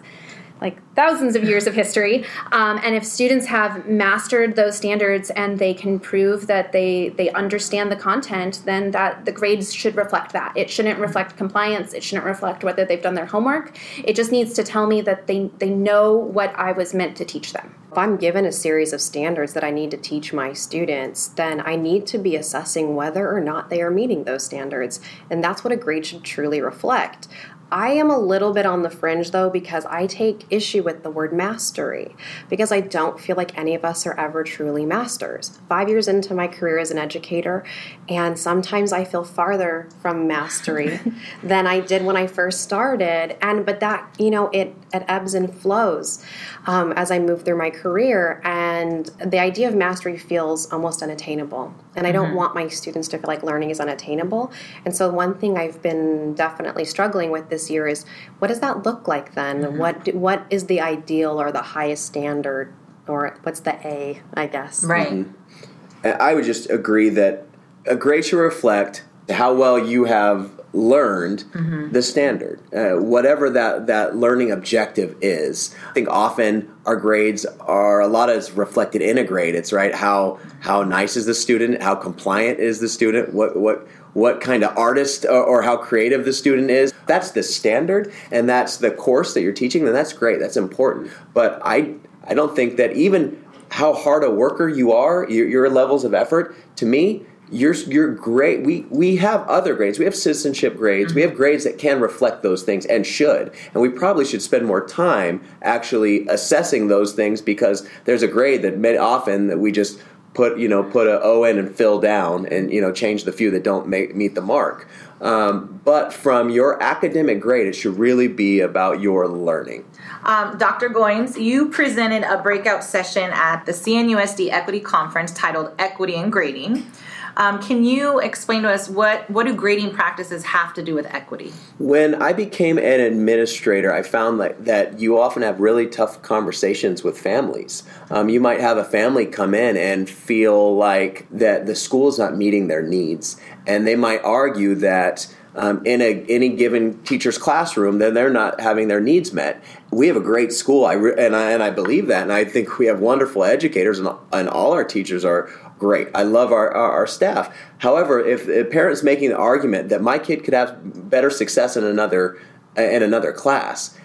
like 0.60 0.78
thousands 0.94 1.36
of 1.36 1.44
years 1.44 1.66
of 1.66 1.74
history. 1.74 2.24
Um, 2.52 2.80
and 2.82 2.94
if 2.94 3.04
students 3.04 3.46
have 3.46 3.86
mastered 3.86 4.56
those 4.56 4.76
standards 4.76 5.30
and 5.30 5.58
they 5.58 5.74
can 5.74 5.98
prove 5.98 6.46
that 6.46 6.72
they 6.72 7.10
they 7.10 7.30
understand 7.30 7.90
the 7.90 7.96
content, 7.96 8.62
then 8.64 8.90
that 8.90 9.24
the 9.24 9.32
grades 9.32 9.72
should 9.72 9.96
reflect 9.96 10.32
that. 10.32 10.56
It 10.56 10.70
shouldn't 10.70 10.98
reflect 10.98 11.36
compliance. 11.36 11.92
It 11.94 12.02
shouldn't 12.02 12.26
reflect 12.26 12.64
whether 12.64 12.84
they've 12.84 13.02
done 13.02 13.14
their 13.14 13.26
homework. 13.26 13.78
It 14.04 14.16
just 14.16 14.32
needs 14.32 14.52
to 14.54 14.64
tell 14.64 14.86
me 14.86 15.00
that 15.02 15.26
they 15.26 15.50
they 15.58 15.70
know 15.70 16.14
what 16.14 16.54
I 16.56 16.72
was 16.72 16.94
meant 16.94 17.16
to 17.18 17.24
teach 17.24 17.52
them. 17.52 17.74
If 17.90 17.98
I'm 17.98 18.16
given 18.18 18.44
a 18.44 18.52
series 18.52 18.92
of 18.92 19.00
standards 19.00 19.52
that 19.54 19.64
I 19.64 19.72
need 19.72 19.90
to 19.90 19.96
teach 19.96 20.32
my 20.32 20.52
students, 20.52 21.26
then 21.26 21.60
I 21.60 21.74
need 21.74 22.06
to 22.08 22.18
be 22.18 22.36
assessing 22.36 22.94
whether 22.94 23.28
or 23.28 23.40
not 23.40 23.68
they 23.68 23.82
are 23.82 23.90
meeting 23.90 24.22
those 24.22 24.44
standards. 24.44 25.00
And 25.28 25.42
that's 25.42 25.64
what 25.64 25.72
a 25.72 25.76
grade 25.76 26.06
should 26.06 26.22
truly 26.22 26.60
reflect. 26.60 27.26
I 27.72 27.90
am 27.92 28.10
a 28.10 28.18
little 28.18 28.52
bit 28.52 28.66
on 28.66 28.82
the 28.82 28.90
fringe 28.90 29.30
though 29.30 29.48
because 29.48 29.84
I 29.86 30.06
take 30.06 30.44
issue 30.50 30.82
with 30.82 31.02
the 31.02 31.10
word 31.10 31.32
mastery 31.32 32.16
because 32.48 32.72
I 32.72 32.80
don't 32.80 33.20
feel 33.20 33.36
like 33.36 33.56
any 33.56 33.74
of 33.74 33.84
us 33.84 34.06
are 34.06 34.18
ever 34.18 34.42
truly 34.42 34.84
masters. 34.84 35.58
Five 35.68 35.88
years 35.88 36.08
into 36.08 36.34
my 36.34 36.48
career 36.48 36.78
as 36.78 36.90
an 36.90 36.98
educator, 36.98 37.64
and 38.08 38.38
sometimes 38.38 38.92
I 38.92 39.04
feel 39.04 39.24
farther 39.24 39.88
from 40.02 40.26
mastery 40.26 40.98
than 41.42 41.66
I 41.66 41.80
did 41.80 42.04
when 42.04 42.16
I 42.16 42.26
first 42.26 42.62
started. 42.62 43.36
And 43.40 43.64
but 43.64 43.80
that 43.80 44.14
you 44.18 44.30
know 44.30 44.48
it 44.48 44.74
it 44.92 45.04
ebbs 45.06 45.34
and 45.34 45.54
flows 45.54 46.24
um, 46.66 46.92
as 46.92 47.10
I 47.10 47.18
move 47.20 47.44
through 47.44 47.58
my 47.58 47.70
career, 47.70 48.40
and 48.44 49.06
the 49.24 49.38
idea 49.38 49.68
of 49.68 49.74
mastery 49.74 50.18
feels 50.18 50.70
almost 50.72 51.02
unattainable. 51.02 51.72
And 51.96 52.06
I 52.06 52.12
don't 52.12 52.28
mm-hmm. 52.28 52.36
want 52.36 52.54
my 52.54 52.68
students 52.68 53.08
to 53.08 53.18
feel 53.18 53.28
like 53.28 53.42
learning 53.42 53.70
is 53.70 53.80
unattainable. 53.80 54.52
And 54.84 54.94
so 54.94 55.10
one 55.10 55.34
thing 55.38 55.58
I've 55.58 55.82
been 55.82 56.34
definitely 56.34 56.84
struggling 56.84 57.30
with 57.30 57.48
this 57.48 57.60
this 57.60 57.70
year 57.70 57.86
is 57.86 58.04
what 58.38 58.48
does 58.48 58.60
that 58.60 58.84
look 58.84 59.06
like 59.06 59.34
then? 59.34 59.62
Mm-hmm. 59.62 59.78
What 59.78 60.14
what 60.14 60.46
is 60.50 60.66
the 60.66 60.80
ideal 60.80 61.40
or 61.40 61.52
the 61.52 61.62
highest 61.62 62.06
standard 62.06 62.72
or 63.06 63.38
what's 63.42 63.60
the 63.60 63.74
A, 63.86 64.20
I 64.34 64.46
guess. 64.46 64.84
Right. 64.84 65.08
Mm-hmm. 65.08 66.08
I 66.20 66.34
would 66.34 66.44
just 66.44 66.70
agree 66.70 67.10
that 67.10 67.46
a 67.86 67.96
grade 67.96 68.24
should 68.24 68.38
reflect 68.38 69.04
how 69.28 69.52
well 69.52 69.78
you 69.78 70.04
have 70.04 70.59
learned 70.72 71.44
mm-hmm. 71.52 71.90
the 71.90 72.02
standard, 72.02 72.60
uh, 72.72 72.96
whatever 73.02 73.50
that, 73.50 73.86
that 73.86 74.16
learning 74.16 74.50
objective 74.50 75.16
is. 75.20 75.74
I 75.88 75.92
think 75.92 76.08
often 76.08 76.70
our 76.86 76.96
grades 76.96 77.44
are 77.60 78.00
a 78.00 78.06
lot 78.06 78.30
of 78.30 78.56
reflected 78.56 79.02
in 79.02 79.18
a 79.18 79.24
grade. 79.24 79.54
It's 79.54 79.72
right 79.72 79.94
how 79.94 80.38
how 80.60 80.82
nice 80.84 81.16
is 81.16 81.26
the 81.26 81.34
student, 81.34 81.82
how 81.82 81.94
compliant 81.94 82.60
is 82.60 82.80
the 82.80 82.88
student, 82.88 83.34
what 83.34 83.56
what 83.56 83.86
what 84.12 84.40
kind 84.40 84.64
of 84.64 84.76
artist 84.76 85.24
or, 85.24 85.42
or, 85.42 85.62
how 85.62 85.76
creative 85.76 86.24
the 86.24 86.32
student 86.32 86.68
is. 86.68 86.92
That's 87.06 87.30
the 87.30 87.44
standard, 87.44 88.12
and 88.32 88.48
that's 88.48 88.78
the 88.78 88.90
course 88.90 89.34
that 89.34 89.42
you're 89.42 89.52
teaching. 89.52 89.84
Then 89.84 89.94
that's 89.94 90.12
great. 90.12 90.40
That's 90.40 90.56
important. 90.56 91.10
But 91.32 91.60
I 91.64 91.94
I 92.24 92.34
don't 92.34 92.54
think 92.56 92.76
that 92.76 92.92
even 92.92 93.42
how 93.70 93.94
hard 93.94 94.24
a 94.24 94.30
worker 94.30 94.68
you 94.68 94.92
are, 94.92 95.28
your, 95.30 95.48
your 95.48 95.70
levels 95.70 96.04
of 96.04 96.12
effort, 96.12 96.56
to 96.76 96.86
me, 96.86 97.24
you're 97.50 97.74
you're 97.74 98.14
great. 98.14 98.62
We 98.62 98.86
we 98.90 99.16
have 99.16 99.46
other 99.48 99.74
grades. 99.74 99.98
We 99.98 100.04
have 100.04 100.14
citizenship 100.14 100.76
grades. 100.76 101.10
Mm-hmm. 101.10 101.16
We 101.16 101.22
have 101.22 101.34
grades 101.34 101.64
that 101.64 101.78
can 101.78 102.00
reflect 102.00 102.42
those 102.42 102.62
things 102.62 102.86
and 102.86 103.06
should. 103.06 103.52
And 103.74 103.82
we 103.82 103.88
probably 103.88 104.24
should 104.24 104.42
spend 104.42 104.66
more 104.66 104.86
time 104.86 105.42
actually 105.62 106.26
assessing 106.28 106.88
those 106.88 107.12
things 107.12 107.40
because 107.40 107.88
there's 108.04 108.22
a 108.22 108.28
grade 108.28 108.62
that 108.62 108.78
may, 108.78 108.96
often 108.96 109.48
that 109.48 109.58
we 109.58 109.72
just 109.72 110.00
put 110.34 110.58
you 110.58 110.68
know 110.68 110.82
put 110.82 111.06
a 111.06 111.20
O 111.22 111.44
in 111.44 111.58
and 111.58 111.74
fill 111.74 112.00
down 112.00 112.46
and 112.46 112.72
you 112.72 112.80
know 112.80 112.92
change 112.92 113.24
the 113.24 113.32
few 113.32 113.50
that 113.50 113.64
don't 113.64 113.88
make, 113.88 114.14
meet 114.14 114.34
the 114.34 114.40
mark. 114.40 114.88
Um, 115.20 115.80
but 115.84 116.14
from 116.14 116.48
your 116.48 116.82
academic 116.82 117.40
grade, 117.40 117.66
it 117.66 117.74
should 117.74 117.98
really 117.98 118.28
be 118.28 118.60
about 118.60 119.00
your 119.00 119.28
learning. 119.28 119.84
Um, 120.24 120.56
Dr. 120.56 120.88
Goins, 120.88 121.38
you 121.38 121.68
presented 121.68 122.22
a 122.22 122.42
breakout 122.42 122.82
session 122.82 123.30
at 123.32 123.66
the 123.66 123.72
CNUSD 123.72 124.50
Equity 124.50 124.80
Conference 124.80 125.32
titled 125.32 125.72
"Equity 125.78 126.14
and 126.14 126.32
Grading." 126.32 126.90
Um, 127.36 127.62
can 127.62 127.84
you 127.84 128.18
explain 128.20 128.62
to 128.62 128.70
us 128.70 128.88
what 128.88 129.28
what 129.30 129.46
do 129.46 129.54
grading 129.54 129.92
practices 129.92 130.44
have 130.44 130.74
to 130.74 130.82
do 130.82 130.94
with 130.94 131.06
equity? 131.06 131.52
When 131.78 132.20
I 132.20 132.32
became 132.32 132.78
an 132.78 133.00
administrator, 133.00 133.92
I 133.92 134.02
found 134.02 134.40
that, 134.40 134.64
that 134.64 134.98
you 134.98 135.18
often 135.18 135.42
have 135.42 135.60
really 135.60 135.86
tough 135.86 136.22
conversations 136.22 137.02
with 137.02 137.18
families. 137.18 137.82
Um, 138.10 138.28
you 138.28 138.40
might 138.40 138.60
have 138.60 138.76
a 138.76 138.84
family 138.84 139.26
come 139.26 139.54
in 139.54 139.76
and 139.76 140.08
feel 140.08 140.76
like 140.76 141.26
that 141.30 141.66
the 141.66 141.74
school 141.74 142.08
is 142.08 142.18
not 142.18 142.36
meeting 142.36 142.68
their 142.68 142.82
needs, 142.82 143.40
and 143.66 143.86
they 143.86 143.96
might 143.96 144.22
argue 144.22 144.74
that. 144.76 145.34
Um, 145.52 145.84
in 145.84 146.00
a, 146.00 146.24
any 146.28 146.50
given 146.50 147.02
teacher's 147.02 147.36
classroom, 147.36 147.98
then 147.98 148.14
they're 148.14 148.30
not 148.30 148.60
having 148.60 148.86
their 148.86 149.00
needs 149.00 149.32
met. 149.32 149.60
We 149.90 150.06
have 150.06 150.14
a 150.14 150.20
great 150.20 150.52
school, 150.52 150.86
I 150.86 150.92
re- 150.92 151.14
and 151.18 151.34
I 151.34 151.50
and 151.50 151.60
I 151.60 151.70
believe 151.70 152.06
that, 152.06 152.22
and 152.22 152.32
I 152.32 152.44
think 152.44 152.78
we 152.78 152.86
have 152.86 153.00
wonderful 153.00 153.42
educators, 153.42 153.98
and, 153.98 154.08
and 154.32 154.48
all 154.48 154.72
our 154.72 154.84
teachers 154.84 155.24
are 155.24 155.50
great. 155.80 156.08
I 156.14 156.22
love 156.22 156.52
our, 156.52 156.70
our, 156.72 156.92
our 156.92 157.06
staff. 157.08 157.56
However, 157.78 158.20
if 158.20 158.46
a 158.48 158.64
parent's 158.64 159.02
making 159.02 159.30
the 159.30 159.36
argument 159.36 159.88
that 159.88 160.00
my 160.02 160.18
kid 160.18 160.44
could 160.44 160.54
have 160.54 161.10
better 161.10 161.30
success 161.30 161.76
in 161.76 161.82
another 161.82 162.38
in 162.76 163.02
another 163.02 163.32
class, 163.32 163.98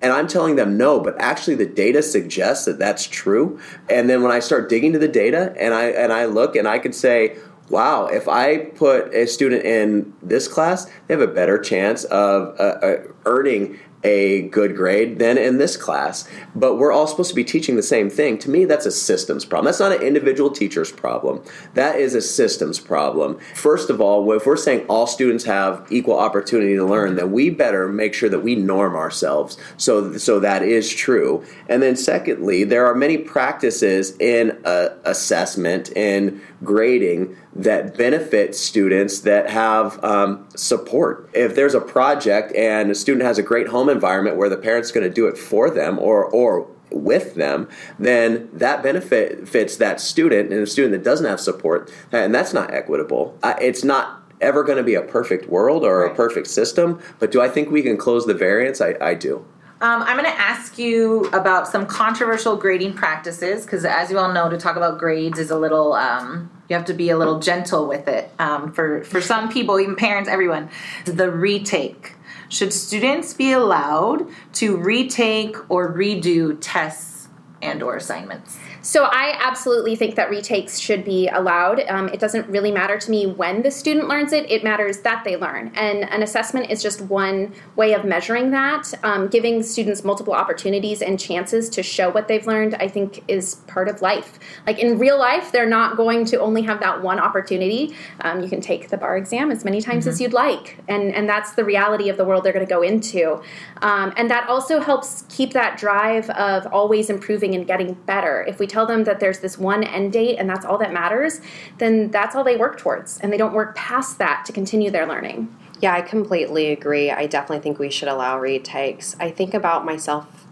and 0.00 0.12
I'm 0.12 0.26
telling 0.26 0.56
them 0.56 0.78
no, 0.78 0.98
but 1.00 1.20
actually 1.20 1.56
the 1.56 1.66
data 1.66 2.02
suggests 2.02 2.64
that 2.64 2.78
that's 2.78 3.06
true. 3.06 3.60
And 3.90 4.08
then 4.08 4.22
when 4.22 4.32
I 4.32 4.38
start 4.38 4.70
digging 4.70 4.94
to 4.94 4.98
the 4.98 5.08
data 5.08 5.54
and 5.58 5.74
I 5.74 5.88
and 5.88 6.12
I 6.12 6.24
look 6.24 6.56
and 6.56 6.66
I 6.66 6.78
can 6.78 6.92
say, 6.92 7.36
wow, 7.68 8.06
if 8.06 8.28
I 8.28 8.58
put 8.76 9.12
a 9.12 9.26
student 9.26 9.64
in 9.64 10.14
this 10.22 10.48
class, 10.48 10.86
they 11.06 11.14
have 11.14 11.20
a 11.20 11.26
better 11.26 11.58
chance 11.58 12.04
of 12.04 12.58
uh, 12.58 12.62
uh, 12.62 12.96
earning 13.26 13.78
a 14.04 14.42
good 14.48 14.76
grade 14.76 15.18
than 15.18 15.38
in 15.38 15.58
this 15.58 15.76
class. 15.76 16.28
But 16.54 16.76
we're 16.76 16.92
all 16.92 17.06
supposed 17.06 17.30
to 17.30 17.34
be 17.36 17.44
teaching 17.44 17.76
the 17.76 17.82
same 17.82 18.10
thing. 18.10 18.38
To 18.38 18.50
me, 18.50 18.64
that's 18.64 18.86
a 18.86 18.90
systems 18.90 19.44
problem. 19.44 19.66
That's 19.66 19.80
not 19.80 19.92
an 19.92 20.02
individual 20.02 20.50
teacher's 20.50 20.92
problem. 20.92 21.42
That 21.74 21.96
is 21.96 22.14
a 22.14 22.22
systems 22.22 22.78
problem. 22.78 23.38
First 23.54 23.90
of 23.90 24.00
all, 24.00 24.30
if 24.32 24.46
we're 24.46 24.56
saying 24.56 24.86
all 24.88 25.06
students 25.06 25.44
have 25.44 25.86
equal 25.90 26.18
opportunity 26.18 26.76
to 26.76 26.84
learn, 26.84 27.16
then 27.16 27.32
we 27.32 27.50
better 27.50 27.88
make 27.88 28.14
sure 28.14 28.28
that 28.28 28.40
we 28.40 28.54
norm 28.54 28.94
ourselves 28.94 29.56
so, 29.76 30.16
so 30.16 30.40
that 30.40 30.62
is 30.62 30.92
true. 30.92 31.44
And 31.68 31.82
then 31.82 31.96
secondly, 31.96 32.64
there 32.64 32.86
are 32.86 32.94
many 32.94 33.18
practices 33.18 34.16
in 34.18 34.58
uh, 34.64 34.90
assessment 35.04 35.90
and 35.96 36.40
grading 36.64 37.36
that 37.54 37.96
benefits 37.96 38.58
students 38.58 39.20
that 39.20 39.48
have 39.50 40.02
um, 40.04 40.48
support. 40.56 41.30
If 41.32 41.54
there's 41.54 41.74
a 41.74 41.80
project 41.80 42.54
and 42.54 42.90
a 42.90 42.94
student 42.94 43.24
has 43.24 43.38
a 43.38 43.42
great 43.42 43.68
home 43.68 43.88
environment 43.88 44.36
where 44.36 44.48
the 44.48 44.56
parent's 44.56 44.90
going 44.90 45.08
to 45.08 45.14
do 45.14 45.26
it 45.26 45.38
for 45.38 45.70
them, 45.70 45.98
or 45.98 46.24
or 46.24 46.68
with 46.90 47.34
them, 47.34 47.68
then 47.98 48.48
that 48.52 48.82
benefit 48.82 49.46
fits 49.46 49.76
that 49.76 50.00
student 50.00 50.52
and 50.52 50.62
a 50.62 50.66
student 50.66 50.92
that 50.92 51.04
doesn't 51.04 51.26
have 51.26 51.40
support, 51.40 51.92
and 52.12 52.34
that's 52.34 52.52
not 52.52 52.72
equitable. 52.72 53.38
Uh, 53.42 53.54
it's 53.60 53.84
not 53.84 54.22
ever 54.40 54.62
going 54.62 54.78
to 54.78 54.84
be 54.84 54.94
a 54.94 55.02
perfect 55.02 55.48
world 55.48 55.84
or 55.84 56.04
a 56.04 56.14
perfect 56.14 56.46
system, 56.46 57.00
but 57.18 57.30
do 57.30 57.40
I 57.40 57.48
think 57.48 57.70
we 57.70 57.82
can 57.82 57.96
close 57.96 58.24
the 58.24 58.34
variance? 58.34 58.80
I, 58.80 58.94
I 59.00 59.14
do. 59.14 59.44
Um, 59.80 60.02
I'm 60.02 60.16
going 60.16 60.30
to 60.30 60.40
ask 60.40 60.76
you 60.76 61.26
about 61.26 61.68
some 61.68 61.86
controversial 61.86 62.56
grading 62.56 62.94
practices 62.94 63.64
because, 63.64 63.84
as 63.84 64.10
you 64.10 64.18
all 64.18 64.32
know, 64.32 64.48
to 64.50 64.58
talk 64.58 64.76
about 64.76 64.98
grades 64.98 65.38
is 65.38 65.52
a 65.52 65.58
little. 65.58 65.92
Um, 65.92 66.50
you 66.68 66.76
have 66.76 66.86
to 66.86 66.94
be 66.94 67.10
a 67.10 67.16
little 67.16 67.38
gentle 67.38 67.86
with 67.86 68.08
it. 68.08 68.30
Um, 68.40 68.72
for 68.72 69.04
for 69.04 69.20
some 69.20 69.48
people, 69.48 69.78
even 69.78 69.94
parents, 69.94 70.28
everyone, 70.28 70.68
the 71.04 71.30
retake. 71.30 72.14
Should 72.48 72.72
students 72.72 73.34
be 73.34 73.52
allowed 73.52 74.26
to 74.54 74.76
retake 74.76 75.56
or 75.70 75.92
redo 75.92 76.56
tests 76.60 77.28
and 77.62 77.80
or 77.82 77.94
assignments? 77.94 78.58
So 78.82 79.04
I 79.04 79.36
absolutely 79.40 79.96
think 79.96 80.14
that 80.14 80.30
retakes 80.30 80.78
should 80.78 81.04
be 81.04 81.28
allowed. 81.28 81.80
Um, 81.88 82.08
it 82.08 82.20
doesn't 82.20 82.48
really 82.48 82.70
matter 82.70 82.98
to 82.98 83.10
me 83.10 83.26
when 83.26 83.62
the 83.62 83.70
student 83.70 84.08
learns 84.08 84.32
it; 84.32 84.50
it 84.50 84.62
matters 84.62 84.98
that 84.98 85.24
they 85.24 85.36
learn. 85.36 85.72
And 85.74 86.04
an 86.10 86.22
assessment 86.22 86.70
is 86.70 86.82
just 86.82 87.00
one 87.02 87.52
way 87.76 87.92
of 87.94 88.04
measuring 88.04 88.50
that. 88.52 88.92
Um, 89.02 89.28
giving 89.28 89.62
students 89.62 90.04
multiple 90.04 90.32
opportunities 90.32 91.02
and 91.02 91.18
chances 91.18 91.68
to 91.70 91.82
show 91.82 92.10
what 92.10 92.28
they've 92.28 92.46
learned, 92.46 92.76
I 92.76 92.88
think, 92.88 93.24
is 93.28 93.56
part 93.66 93.88
of 93.88 94.00
life. 94.00 94.38
Like 94.66 94.78
in 94.78 94.98
real 94.98 95.18
life, 95.18 95.50
they're 95.50 95.68
not 95.68 95.96
going 95.96 96.24
to 96.26 96.40
only 96.40 96.62
have 96.62 96.80
that 96.80 97.02
one 97.02 97.18
opportunity. 97.18 97.96
Um, 98.20 98.40
you 98.40 98.48
can 98.48 98.60
take 98.60 98.90
the 98.90 98.96
bar 98.96 99.16
exam 99.16 99.50
as 99.50 99.64
many 99.64 99.80
times 99.80 100.06
as 100.06 100.20
you'd 100.20 100.32
like, 100.32 100.78
and 100.86 101.12
and 101.14 101.28
that's 101.28 101.52
the 101.52 101.64
reality 101.64 102.08
of 102.08 102.16
the 102.16 102.24
world 102.24 102.44
they're 102.44 102.52
going 102.52 102.66
to 102.66 102.70
go 102.70 102.82
into. 102.82 103.42
Um, 103.82 104.12
and 104.16 104.30
that 104.30 104.48
also 104.48 104.80
helps 104.80 105.24
keep 105.28 105.52
that 105.52 105.78
drive 105.78 106.30
of 106.30 106.66
always 106.68 107.10
improving 107.10 107.54
and 107.54 107.66
getting 107.66 107.94
better. 107.94 108.44
If 108.46 108.58
we 108.58 108.67
tell 108.68 108.86
them 108.86 109.04
that 109.04 109.20
there's 109.20 109.40
this 109.40 109.58
one 109.58 109.82
end 109.84 110.12
date 110.12 110.36
and 110.36 110.48
that's 110.48 110.64
all 110.64 110.78
that 110.78 110.92
matters, 110.92 111.40
then 111.78 112.10
that's 112.10 112.34
all 112.34 112.44
they 112.44 112.56
work 112.56 112.78
towards, 112.78 113.18
and 113.20 113.32
they 113.32 113.36
don't 113.36 113.52
work 113.52 113.74
past 113.76 114.18
that 114.18 114.44
to 114.46 114.52
continue 114.52 114.90
their 114.90 115.06
learning. 115.06 115.54
Yeah, 115.80 115.94
I 115.94 116.02
completely 116.02 116.72
agree. 116.72 117.10
I 117.10 117.26
definitely 117.26 117.62
think 117.62 117.78
we 117.78 117.90
should 117.90 118.08
allow 118.08 118.38
retakes. 118.38 119.14
I 119.20 119.30
think 119.30 119.54
about 119.54 119.84
myself 119.84 120.46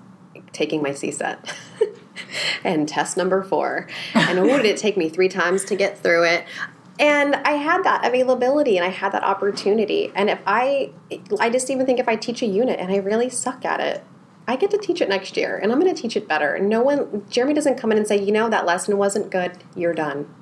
taking 0.53 0.83
my 0.83 0.91
CSET 0.91 1.53
and 2.65 2.89
test 2.89 3.17
number 3.17 3.43
four. 3.43 3.89
And 4.15 4.39
oh, 4.39 4.47
did 4.47 4.67
it 4.67 4.77
take 4.77 4.97
me 4.97 5.09
three 5.09 5.29
times 5.29 5.65
to 5.67 5.77
get 5.77 5.99
through 5.99 6.25
it? 6.25 6.45
And 6.99 7.35
I 7.35 7.53
had 7.53 7.83
that 7.85 8.07
availability 8.07 8.79
and 8.79 8.87
I 8.87 8.89
had 8.89 9.13
that 9.13 9.23
opportunity. 9.23 10.11
And 10.15 10.31
if 10.31 10.41
I, 10.47 10.93
I 11.39 11.51
just 11.51 11.69
even 11.71 11.85
think 11.85 11.99
if 11.99 12.09
I 12.09 12.17
teach 12.17 12.41
a 12.43 12.47
unit 12.47 12.81
and 12.81 12.91
I 12.91 12.97
really 12.97 13.29
suck 13.29 13.65
at 13.65 13.81
it, 13.81 14.05
I 14.49 14.57
get 14.57 14.71
to 14.71 14.79
teach 14.79 15.01
it 15.01 15.09
next 15.09 15.37
year 15.37 15.57
and 15.57 15.73
I'm 15.73 15.81
going 15.81 15.93
to 15.93 16.01
teach 16.01 16.17
it 16.17 16.29
better. 16.29 16.59
No 16.59 16.81
one, 16.81 17.25
Jeremy 17.29 17.53
doesn't 17.53 17.79
come 17.79 17.91
in 17.91 17.99
and 17.99 18.07
say, 18.07 18.23
you 18.23 18.31
know, 18.31 18.49
that 18.49 18.65
lesson 18.65 18.97
wasn't 18.97 19.31
good, 19.31 19.59
you're 19.75 19.95
done. 19.95 20.33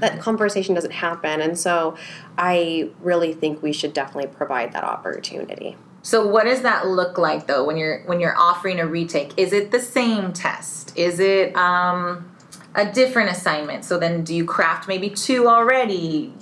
That 0.00 0.20
conversation 0.20 0.74
doesn't 0.74 0.92
happen. 0.92 1.40
And 1.40 1.58
so 1.58 1.96
I 2.38 2.90
really 3.00 3.32
think 3.32 3.62
we 3.62 3.72
should 3.72 3.92
definitely 3.92 4.30
provide 4.30 4.72
that 4.72 4.84
opportunity. 4.84 5.76
So 6.02 6.26
what 6.26 6.44
does 6.44 6.60
that 6.60 6.86
look 6.86 7.16
like 7.16 7.46
though 7.46 7.64
when 7.64 7.78
you're 7.78 8.02
when 8.04 8.20
you're 8.20 8.36
offering 8.38 8.78
a 8.78 8.86
retake? 8.86 9.32
Is 9.38 9.54
it 9.54 9.70
the 9.70 9.80
same 9.80 10.34
test? 10.34 10.96
Is 10.98 11.18
it 11.18 11.56
um, 11.56 12.30
a 12.74 12.84
different 12.84 13.30
assignment? 13.30 13.86
So 13.86 13.98
then 13.98 14.22
do 14.22 14.34
you 14.34 14.44
craft 14.44 14.86
maybe 14.86 15.08
two 15.08 15.48
already? 15.48 16.32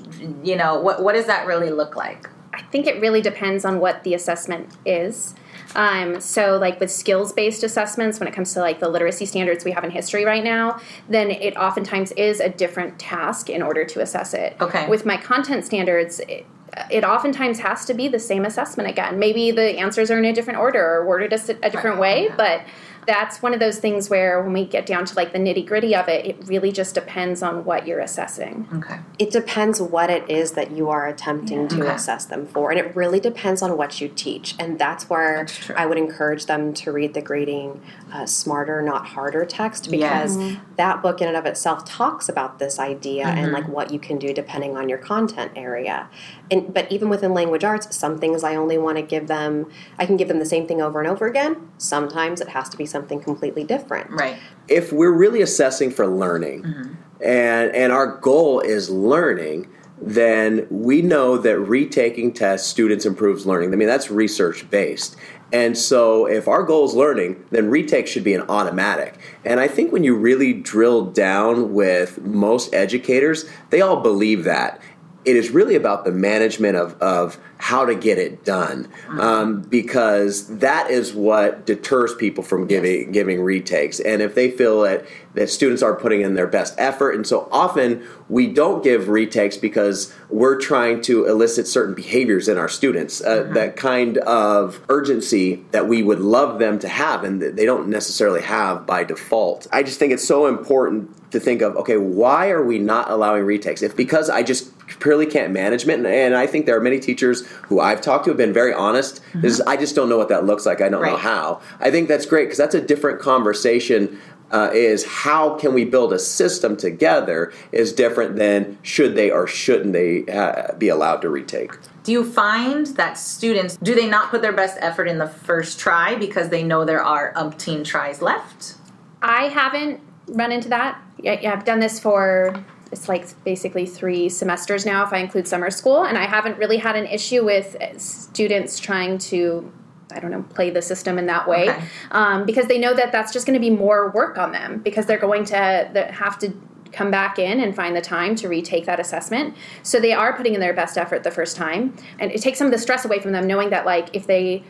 You 0.43 0.57
know, 0.57 0.81
what 0.81 1.03
what 1.03 1.13
does 1.15 1.27
that 1.27 1.47
really 1.47 1.71
look 1.71 1.95
like? 1.95 2.29
I 2.53 2.63
think 2.63 2.89
it 2.89 3.01
really 3.01 3.23
depends 3.23 3.65
on 3.65 3.79
what 3.79 4.03
the 4.03 4.15
assessment 4.15 4.77
is. 4.85 5.37
Um, 5.75 6.21
so, 6.21 6.59
like 6.59 6.81
with 6.81 6.91
skills 6.91 7.33
based 7.33 7.63
assessments, 7.63 8.21
when 8.21 8.29
it 8.29 8.35
comes 8.35 8.53
to 8.55 8.61
like 8.61 8.81
the 8.81 8.89
literacy 8.89 9.27
standards 9.27 9.65
we 9.65 9.71
have 9.73 9.85
in 9.85 9.91
history 9.91 10.25
right 10.25 10.45
now, 10.45 10.81
then 11.09 11.31
it 11.31 11.57
oftentimes 11.57 12.13
is 12.13 12.41
a 12.41 12.49
different 12.49 12.99
task 12.99 13.49
in 13.49 13.63
order 13.63 13.85
to 13.85 14.01
assess 14.01 14.35
it. 14.35 14.57
Okay. 14.61 14.89
With 14.89 15.07
my 15.07 15.17
content 15.17 15.65
standards, 15.65 16.21
it, 16.21 16.47
it 16.91 17.05
oftentimes 17.05 17.59
has 17.61 17.85
to 17.87 17.95
be 17.95 18.09
the 18.09 18.19
same 18.19 18.45
assessment 18.45 18.89
again. 18.89 19.19
Maybe 19.19 19.51
the 19.51 19.79
answers 19.79 20.11
are 20.11 20.19
in 20.19 20.25
a 20.25 20.33
different 20.33 20.59
order 20.59 20.83
or 20.83 21.07
worded 21.07 21.33
a 21.33 21.71
different 21.71 21.99
way, 21.99 22.29
but 22.37 22.63
that's 23.07 23.43
one 23.43 23.53
of 23.53 23.61
those 23.61 23.79
things 23.79 24.09
where 24.09 24.43
when 24.43 24.53
we 24.53 24.65
get 24.65 24.87
down 24.87 25.05
to 25.05 25.15
like 25.15 25.33
the 25.33 25.39
nitty 25.39 25.67
gritty 25.67 25.95
of 25.95 26.09
it, 26.09 26.25
it 26.25 26.37
really 26.47 26.71
just 26.71 26.95
depends 26.95 27.43
on 27.43 27.65
what 27.65 27.87
you're 27.87 27.99
assessing. 28.01 28.69
Okay. 28.75 28.99
It 29.19 29.31
depends 29.33 29.81
what 29.81 30.09
it 30.11 30.29
is 30.31 30.53
that 30.53 30.71
you 30.71 30.89
are 30.89 31.07
attempting 31.09 31.67
to 31.69 31.81
Okay. 31.83 31.91
assess 31.95 32.25
them 32.27 32.47
for, 32.47 32.71
and 32.71 32.79
it 32.79 32.95
really 32.95 33.19
depends 33.19 33.61
on 33.63 33.77
what 33.77 34.01
you 34.01 34.09
teach. 34.09 34.55
And 34.59 34.79
that's 34.79 35.11
where 35.11 35.39
That's. 35.47 35.71
I 35.71 35.87
would 35.87 35.99
encourage 35.99 36.47
them 36.47 36.73
to 36.75 36.93
read 36.93 37.15
the 37.15 37.23
grading 37.23 37.81
uh, 38.13 38.27
smarter, 38.27 38.83
not 38.83 39.07
harder 39.07 39.45
text 39.45 39.91
because 39.91 40.37
Yes. 40.37 40.57
that 40.77 41.03
book 41.03 41.21
in 41.21 41.29
and 41.29 41.37
of 41.37 41.47
itself 41.47 41.85
talks 41.85 42.29
about 42.29 42.59
this 42.59 42.79
idea 42.79 43.25
Mm-hmm. 43.25 43.39
and 43.39 43.53
like 43.53 43.69
what 43.69 43.91
you 43.93 43.99
can 43.99 44.19
do 44.19 44.33
depending 44.33 44.77
on 44.77 44.89
your 44.89 44.99
content 44.99 45.53
area. 45.57 46.09
And 46.51 46.73
but 46.73 46.91
even 46.93 47.09
within 47.09 47.33
language 47.35 47.65
arts, 47.65 47.97
some 47.97 48.19
things 48.19 48.45
I 48.45 48.55
only 48.55 48.79
want 48.79 48.97
to 48.99 49.03
give 49.03 49.27
them. 49.27 49.71
I 49.99 50.07
can 50.07 50.17
give 50.17 50.29
them 50.29 50.39
the 50.39 50.47
same 50.47 50.67
thing 50.67 50.81
over 50.83 51.01
and 51.01 51.09
over 51.09 51.27
again. 51.27 51.69
Sometimes 51.79 52.41
it 52.41 52.49
has 52.51 52.69
to 52.69 52.77
be 52.77 52.85
something 52.93 53.21
completely 53.21 53.65
different. 53.65 54.11
Right. 54.11 54.39
if 54.69 54.93
we're 54.93 55.13
really 55.13 55.43
assessing 55.43 55.91
for 55.91 56.07
learning 56.07 56.63
mm-hmm. 56.63 56.95
and 57.25 57.75
and 57.75 57.93
our 57.93 58.19
goal 58.19 58.61
is 58.61 58.91
learning 58.91 59.69
then 60.05 60.67
we 60.69 61.01
know 61.01 61.39
that 61.39 61.61
retaking 61.61 62.33
tests 62.33 62.69
students 62.69 63.07
improves 63.07 63.47
learning. 63.47 63.73
I 63.73 63.77
mean 63.77 63.89
that's 63.89 64.11
research 64.11 64.69
based 64.71 65.17
and 65.53 65.77
so 65.77 66.27
if 66.27 66.49
our 66.49 66.63
goal 66.63 66.85
is 66.85 66.95
learning 66.95 67.45
then 67.51 67.71
retake 67.71 68.07
should 68.07 68.25
be 68.25 68.35
an 68.35 68.43
automatic. 68.43 69.19
And 69.45 69.59
i 69.61 69.69
think 69.69 69.93
when 69.93 70.05
you 70.05 70.15
really 70.15 70.53
drill 70.53 71.07
down 71.07 71.73
with 71.73 72.21
most 72.23 72.73
educators 72.75 73.49
they 73.71 73.81
all 73.81 74.01
believe 74.01 74.45
that 74.45 74.81
it 75.25 75.37
is 75.37 75.51
really 75.51 75.77
about 75.77 76.05
the 76.05 76.11
management 76.11 76.77
of, 76.77 77.01
of 77.01 77.39
how 77.59 77.85
to 77.85 77.95
get 77.95 78.19
it 78.19 78.45
done. 78.45 78.89
Um, 79.09 79.63
because 79.63 80.59
that 80.59 80.91
is 80.91 81.13
what 81.13 81.65
deters 81.65 82.15
people 82.15 82.43
from 82.43 82.67
giving 82.67 83.13
giving 83.13 83.41
retakes. 83.41 84.01
And 84.01 84.21
if 84.21 84.35
they 84.35 84.51
feel 84.51 84.83
that 84.83 85.07
that 85.35 85.49
students 85.49 85.83
are 85.83 85.95
putting 85.95 86.23
in 86.23 86.35
their 86.35 86.47
best 86.47 86.75
effort 86.77 87.13
and 87.13 87.27
so 87.27 87.49
often 87.51 88.07
we 88.29 88.47
don't 88.47 88.85
give 88.85 89.09
retakes 89.09 89.57
because 89.57 90.13
we're 90.29 90.61
trying 90.61 91.01
to 91.01 91.25
elicit 91.25 91.67
certain 91.67 91.95
behaviors 91.95 92.49
in 92.49 92.59
our 92.59 92.69
students 92.69 93.23
uh, 93.23 93.45
that 93.55 93.77
kind 93.77 94.19
of 94.19 94.81
urgency 94.91 95.65
that 95.71 95.89
we 95.89 96.03
would 96.03 96.21
love 96.21 96.59
them 96.59 96.79
to 96.79 96.89
have 96.89 97.25
and 97.25 97.41
that 97.41 97.57
they 97.57 97.65
don't 97.65 97.89
necessarily 97.89 98.43
have 98.43 98.87
by 98.87 99.05
default. 99.05 99.67
I 99.73 99.83
just 99.83 99.99
think 99.99 100.13
it's 100.13 100.27
so 100.27 100.47
important 100.47 101.31
to 101.31 101.41
think 101.41 101.63
of 101.63 101.77
okay 101.77 101.97
why 101.97 102.51
are 102.51 102.65
we 102.65 102.79
not 102.79 103.11
allowing 103.11 103.45
retakes? 103.45 103.83
If 103.83 103.97
because 103.97 104.29
i 104.29 104.43
just 104.43 104.72
purely 105.01 105.27
can't 105.27 105.53
management 105.53 106.05
and, 106.05 106.15
and 106.15 106.37
i 106.37 106.47
think 106.47 106.67
there 106.67 106.77
are 106.77 106.81
many 106.81 106.99
teachers 106.99 107.47
who 107.69 107.81
i've 107.81 108.01
talked 108.01 108.25
to 108.25 108.31
have 108.31 108.37
been 108.37 108.53
very 108.53 108.73
honest. 108.73 109.21
This 109.35 109.55
is, 109.55 109.61
i 109.63 109.77
just 109.77 109.95
don't 109.95 110.09
know 110.09 110.19
what 110.19 110.29
that 110.29 110.45
looks 110.45 110.67
like. 110.67 110.81
I 110.81 110.89
don't 110.89 111.03
know 111.03 111.17
how. 111.17 111.61
I 111.81 111.91
think 111.91 112.09
that's 112.09 112.27
great 112.27 112.45
because 112.45 112.59
that's 112.59 112.75
a 112.75 112.81
different 112.81 113.21
conversation 113.21 114.21
uh, 114.53 114.71
is 114.75 115.05
how 115.05 115.55
can 115.57 115.73
we 115.73 115.85
build 115.85 116.13
a 116.13 116.19
system 116.19 116.77
together 116.77 117.53
is 117.73 117.93
different 117.93 118.37
than 118.37 118.79
should 118.83 119.15
they 119.15 119.31
or 119.31 119.47
shouldn't 119.47 119.95
they 119.95 120.27
uh, 120.27 120.75
be 120.75 120.89
allowed 120.89 121.23
to 121.23 121.31
retake. 121.31 121.73
Do 122.03 122.13
you 122.13 122.25
find 122.25 122.87
that 122.99 123.17
students 123.17 123.77
do 123.77 123.95
they 123.95 124.09
not 124.09 124.31
put 124.31 124.43
their 124.43 124.53
best 124.53 124.77
effort 124.81 125.07
in 125.07 125.19
the 125.19 125.27
first 125.27 125.79
try 125.79 126.15
because 126.15 126.51
they 126.51 126.63
know 126.63 126.85
there 126.85 127.03
are 127.03 127.33
umpteen 127.35 127.85
tries 127.85 128.21
left? 128.21 128.75
I 129.23 129.45
haven't 129.45 130.01
run 130.27 130.53
into 130.53 130.69
that. 130.69 131.01
Yeah, 131.19 131.39
yeah, 131.41 131.53
I've 131.53 131.65
done 131.65 131.81
this 131.81 131.99
for 131.99 132.63
it's 132.93 133.09
like 133.09 133.27
basically 133.45 133.87
three 133.87 134.29
semesters 134.29 134.87
now, 134.87 135.05
if 135.05 135.13
I 135.13 135.19
include 135.19 135.49
summer 135.49 135.71
school, 135.71 136.05
and 136.05 136.17
I 136.17 136.27
haven't 136.27 136.59
really 136.59 136.77
had 136.77 136.95
an 136.95 137.07
issue 137.07 137.45
with 137.45 137.77
students 137.99 138.79
trying 138.79 139.19
to. 139.19 139.73
I 140.15 140.21
don't 140.21 140.31
know, 140.31 140.43
play 140.43 140.69
the 140.69 140.83
system 140.83 141.17
in 141.17 141.25
that 141.25 141.49
way, 141.49 141.71
Okay. 141.71 141.85
um, 142.11 142.45
because 142.45 142.67
they 142.67 142.77
know 142.77 142.93
that 142.93 143.13
that's 143.13 143.33
just 143.33 143.47
going 143.47 143.55
to 143.55 143.61
be 143.61 143.71
more 143.71 144.11
work 144.11 144.37
on 144.37 144.53
them 144.53 144.81
because 144.81 145.07
they're 145.07 145.17
going 145.17 145.47
to 145.47 145.57
have 145.57 146.39
to 146.41 146.53
come 146.93 147.11
back 147.11 147.39
in 147.39 147.61
and 147.61 147.75
find 147.75 147.97
the 147.97 148.03
time 148.03 148.37
to 148.37 148.47
retake 148.47 148.85
that 148.85 149.01
assessment. 149.01 149.57
So 149.83 149.99
they 149.99 150.13
are 150.13 150.37
putting 150.37 150.53
in 150.53 150.61
their 150.61 150.75
best 150.75 150.99
effort 150.99 151.23
the 151.23 151.31
first 151.31 151.57
time, 151.57 151.97
and 152.19 152.31
it 152.31 152.43
takes 152.43 152.59
some 152.59 152.67
of 152.67 152.73
the 152.73 152.79
stress 152.79 153.07
away 153.07 153.21
from 153.21 153.33
them, 153.33 153.47
knowing 153.47 153.71
that 153.71 153.87
like 153.87 154.15
if 154.15 154.27
they 154.27 154.65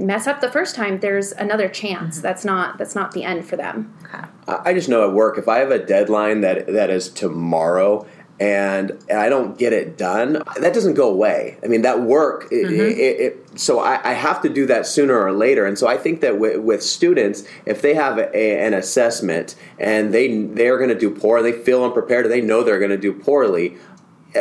mess 0.00 0.26
up 0.26 0.40
the 0.40 0.50
first 0.50 0.74
time, 0.74 1.00
there's 1.00 1.32
another 1.32 1.68
chance. 1.68 2.16
Mm-hmm. 2.16 2.22
That's 2.22 2.44
not 2.44 2.78
that's 2.78 2.94
not 2.94 3.12
the 3.12 3.24
end 3.24 3.46
for 3.46 3.56
them. 3.56 3.94
Okay. 4.04 4.26
I 4.48 4.70
I 4.70 4.74
just 4.74 4.88
know 4.88 5.08
at 5.08 5.14
work 5.14 5.38
if 5.38 5.48
I 5.48 5.58
have 5.58 5.70
a 5.70 5.84
deadline 5.84 6.40
that 6.40 6.66
that 6.66 6.90
is 6.90 7.08
tomorrow 7.08 8.06
and 8.40 8.92
and 9.10 9.18
I 9.18 9.28
don't 9.28 9.58
get 9.58 9.74
it 9.74 9.98
done, 9.98 10.42
that 10.58 10.72
doesn't 10.72 10.94
go 10.94 11.10
away. 11.10 11.58
I 11.62 11.66
mean, 11.66 11.82
that 11.82 12.00
work. 12.00 12.48
It, 12.50 12.66
mm-hmm. 12.66 12.98
it, 12.98 13.20
it, 13.20 13.60
so 13.60 13.80
I, 13.80 14.00
I 14.02 14.14
have 14.14 14.40
to 14.42 14.48
do 14.48 14.64
that 14.66 14.86
sooner 14.86 15.20
or 15.20 15.32
later. 15.32 15.66
And 15.66 15.78
so 15.78 15.86
I 15.86 15.98
think 15.98 16.22
that 16.22 16.38
with, 16.38 16.58
with 16.60 16.82
students, 16.82 17.44
if 17.66 17.82
they 17.82 17.92
have 17.92 18.16
a, 18.16 18.34
an 18.34 18.72
assessment 18.72 19.56
and 19.78 20.14
they 20.14 20.42
they 20.44 20.68
are 20.68 20.78
going 20.78 20.88
to 20.88 20.98
do 20.98 21.10
poor, 21.10 21.42
they 21.42 21.52
feel 21.52 21.84
unprepared, 21.84 22.24
or 22.24 22.28
they 22.30 22.40
know 22.40 22.62
they're 22.62 22.78
going 22.78 22.90
to 22.90 22.96
do 22.96 23.12
poorly. 23.12 23.76
Uh, 24.34 24.40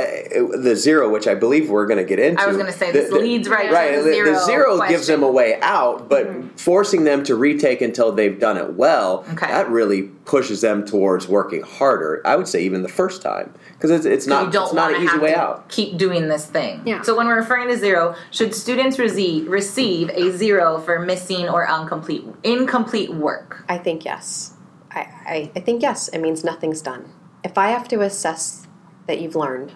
the 0.58 0.75
zero, 0.75 1.10
which 1.10 1.27
I 1.27 1.34
believe 1.34 1.69
we're 1.69 1.88
going 1.88 1.98
to 1.98 2.03
get 2.03 2.19
into. 2.19 2.41
I 2.41 2.48
was 2.48 2.58
gonna 2.58 2.72
say, 2.72 2.91
this 2.91 3.12
leads 3.12 3.50
right 3.50 3.72
right. 3.72 3.96
to 3.96 4.03
the, 4.03 4.10
the 4.10 4.13
zero 4.13 4.34
the 4.34 4.46
zero 4.46 4.88
gives. 4.88 5.10
Mm-hmm. 5.10 5.22
them 5.22 5.24
a 5.24 5.31
way 5.31 5.60
out, 5.62 6.10
but 6.10 6.60
forcing 6.60 7.05
them 7.05 7.24
to 7.24 7.36
retake 7.36 7.81
until 7.81 8.12
they've 8.12 8.39
done 8.39 8.58
it 8.58 8.74
well, 8.74 9.25
Okay. 9.31 9.48
that 9.48 9.67
really 9.69 10.03
pushes 10.25 10.62
them 10.62 10.86
towards 10.86 11.27
working 11.27 11.63
harder. 11.63 12.22
I 12.24 12.36
would 12.36 12.48
say 12.48 12.62
even 12.63 12.84
the 12.84 12.88
first 12.89 13.22
time 13.24 13.51
because 13.74 13.89
it's, 13.89 14.05
it's 14.05 14.27
not 14.27 14.53
it's 14.53 14.74
not 14.74 14.93
an 14.93 14.98
easy 14.98 15.08
have 15.08 15.22
way 15.22 15.31
to 15.31 15.39
out. 15.39 15.69
keep 15.69 15.98
doing 15.98 16.27
this 16.27 16.46
thing. 16.46 16.84
Yeah. 16.86 17.01
So 17.01 17.17
when 17.17 17.25
we're 17.27 17.38
referring 17.38 17.67
to 17.69 17.77
zero, 17.77 18.15
should 18.29 18.53
students 18.53 19.00
receive 19.00 19.48
receive 19.48 20.10
a 20.12 20.31
zero 20.31 20.79
for 20.79 21.00
missing 21.00 21.50
or 21.50 21.63
incomplete 21.65 22.25
incomplete 22.43 23.10
work? 23.12 23.65
I 23.67 23.79
think 23.79 24.05
yes. 24.05 24.53
I, 24.91 25.00
I, 25.00 25.51
I 25.55 25.60
think 25.62 25.81
yes. 25.81 26.08
It 26.10 26.19
means 26.19 26.43
nothing's 26.43 26.81
done. 26.81 27.12
If 27.43 27.58
I 27.58 27.69
have 27.69 27.88
to 27.88 28.01
assess 28.01 28.67
that 29.10 29.20
you've 29.20 29.36
learned 29.36 29.74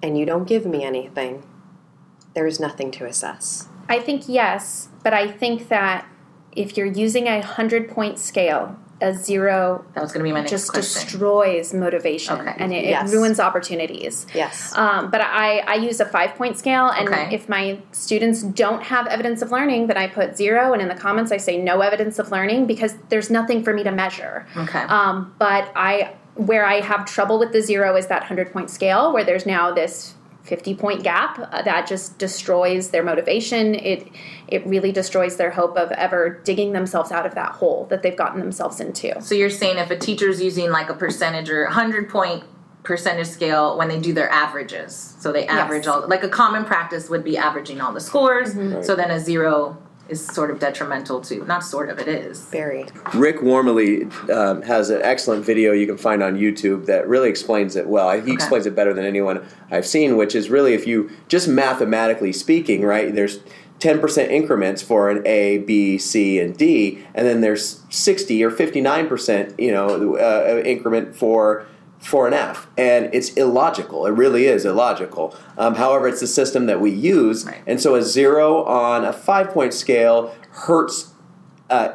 and 0.00 0.16
you 0.16 0.24
don't 0.24 0.46
give 0.46 0.64
me 0.64 0.84
anything, 0.84 1.42
there's 2.34 2.60
nothing 2.60 2.92
to 2.92 3.04
assess. 3.04 3.68
I 3.88 3.98
think 3.98 4.28
yes, 4.28 4.88
but 5.02 5.12
I 5.12 5.26
think 5.28 5.68
that 5.68 6.06
if 6.52 6.76
you're 6.76 6.86
using 6.86 7.26
a 7.26 7.42
hundred 7.42 7.88
point 7.90 8.18
scale, 8.20 8.76
a 9.02 9.12
zero 9.12 9.84
That 9.94 10.02
was 10.02 10.12
going 10.12 10.20
to 10.20 10.24
be 10.28 10.32
my 10.32 10.38
next 10.40 10.52
just 10.52 10.70
question. 10.72 11.02
destroys 11.02 11.74
motivation 11.74 12.40
Okay. 12.40 12.54
and 12.58 12.72
it, 12.72 12.84
Yes. 12.84 13.12
it 13.12 13.16
ruins 13.16 13.40
opportunities. 13.40 14.26
Yes. 14.34 14.72
Um, 14.76 15.10
but 15.10 15.20
I, 15.20 15.58
I 15.66 15.74
use 15.74 15.98
a 16.00 16.06
five 16.06 16.34
point 16.36 16.56
scale, 16.56 16.88
and 16.90 17.08
Okay. 17.08 17.34
if 17.34 17.48
my 17.48 17.78
students 17.90 18.42
don't 18.42 18.82
have 18.84 19.06
evidence 19.08 19.42
of 19.42 19.50
learning, 19.50 19.88
then 19.88 19.96
I 19.98 20.06
put 20.06 20.36
zero, 20.36 20.72
and 20.72 20.80
in 20.80 20.88
the 20.88 20.94
comments 20.94 21.32
I 21.32 21.36
say 21.38 21.58
no 21.58 21.80
evidence 21.80 22.18
of 22.20 22.30
learning 22.30 22.66
because 22.66 22.94
there's 23.08 23.30
nothing 23.30 23.64
for 23.64 23.74
me 23.74 23.82
to 23.82 23.90
measure. 23.92 24.46
Okay. 24.56 24.78
Um, 24.78 25.34
but 25.38 25.70
I, 25.74 26.14
where 26.36 26.64
I 26.64 26.80
have 26.80 27.04
trouble 27.06 27.38
with 27.38 27.52
the 27.52 27.60
zero 27.60 27.96
is 27.96 28.06
that 28.06 28.24
hundred 28.24 28.52
point 28.52 28.70
scale, 28.70 29.12
where 29.12 29.24
there's 29.24 29.46
now 29.46 29.72
this 29.72 30.14
50 30.44 30.76
point 30.76 31.02
gap 31.02 31.38
uh, 31.38 31.62
that 31.62 31.86
just 31.86 32.18
destroys 32.18 32.90
their 32.90 33.02
motivation. 33.02 33.74
It 33.74 34.08
it 34.48 34.64
really 34.66 34.92
destroys 34.92 35.36
their 35.36 35.50
hope 35.50 35.76
of 35.76 35.90
ever 35.92 36.40
digging 36.44 36.72
themselves 36.72 37.10
out 37.10 37.26
of 37.26 37.34
that 37.34 37.52
hole 37.52 37.86
that 37.90 38.02
they've 38.02 38.16
gotten 38.16 38.40
themselves 38.40 38.80
into. 38.80 39.20
So 39.20 39.34
you're 39.34 39.50
saying 39.50 39.78
if 39.78 39.90
a 39.90 39.98
teacher's 39.98 40.40
using 40.40 40.70
like 40.70 40.88
a 40.88 40.94
percentage 40.94 41.50
or 41.50 41.64
100 41.64 42.08
point 42.08 42.44
percentage 42.84 43.26
scale 43.26 43.76
when 43.76 43.88
they 43.88 43.98
do 43.98 44.12
their 44.12 44.30
averages, 44.30 45.16
so 45.18 45.32
they 45.32 45.46
average 45.48 45.86
all 45.88 46.06
like 46.06 46.22
a 46.22 46.28
common 46.28 46.64
practice 46.64 47.10
would 47.10 47.24
be 47.24 47.36
averaging 47.36 47.80
all 47.80 47.92
the 47.92 48.00
scores. 48.00 48.52
So 48.86 48.94
then 48.94 49.10
a 49.10 49.18
zero 49.18 49.76
is 50.08 50.24
sort 50.24 50.50
of 50.50 50.58
detrimental 50.58 51.20
to 51.20 51.44
not 51.46 51.64
sort 51.64 51.88
of 51.88 51.98
it 51.98 52.08
is. 52.08 52.44
Very. 52.46 52.86
Rick 53.14 53.38
Wormeli 53.38 54.30
um, 54.30 54.62
has 54.62 54.90
an 54.90 55.02
excellent 55.02 55.44
video 55.44 55.72
you 55.72 55.86
can 55.86 55.96
find 55.96 56.22
on 56.22 56.36
YouTube 56.36 56.86
that 56.86 57.08
really 57.08 57.28
explains 57.28 57.76
it 57.76 57.86
well. 57.86 58.20
He 58.20 58.32
explains 58.32 58.66
it 58.66 58.74
better 58.74 58.94
than 58.94 59.04
anyone 59.04 59.44
I've 59.70 59.86
seen, 59.86 60.16
which 60.16 60.34
is 60.34 60.48
really 60.48 60.74
if 60.74 60.86
you 60.86 61.10
just 61.28 61.48
mathematically 61.48 62.32
speaking, 62.32 62.82
right? 62.82 63.14
There's 63.14 63.40
10% 63.80 64.30
increments 64.30 64.80
for 64.80 65.10
an 65.10 65.22
A, 65.26 65.58
B, 65.58 65.98
C, 65.98 66.40
and 66.40 66.56
D, 66.56 67.04
and 67.14 67.26
then 67.26 67.40
there's 67.42 67.82
60 67.90 68.42
or 68.42 68.50
59%, 68.50 69.60
you 69.60 69.70
know, 69.70 70.16
uh, 70.16 70.62
increment 70.64 71.14
for 71.14 71.66
for 72.06 72.26
an 72.28 72.34
F, 72.34 72.68
and 72.78 73.10
it's 73.12 73.30
illogical. 73.34 74.06
It 74.06 74.12
really 74.12 74.46
is 74.46 74.64
illogical. 74.64 75.34
Um, 75.58 75.74
however, 75.74 76.06
it's 76.06 76.20
the 76.20 76.26
system 76.28 76.66
that 76.66 76.80
we 76.80 76.90
use, 76.90 77.44
Right. 77.44 77.62
and 77.66 77.80
so 77.80 77.96
a 77.96 78.02
zero 78.02 78.62
on 78.64 79.04
a 79.04 79.12
five 79.12 79.50
point 79.50 79.74
scale 79.74 80.34
hurts 80.50 81.12
uh, 81.68 81.94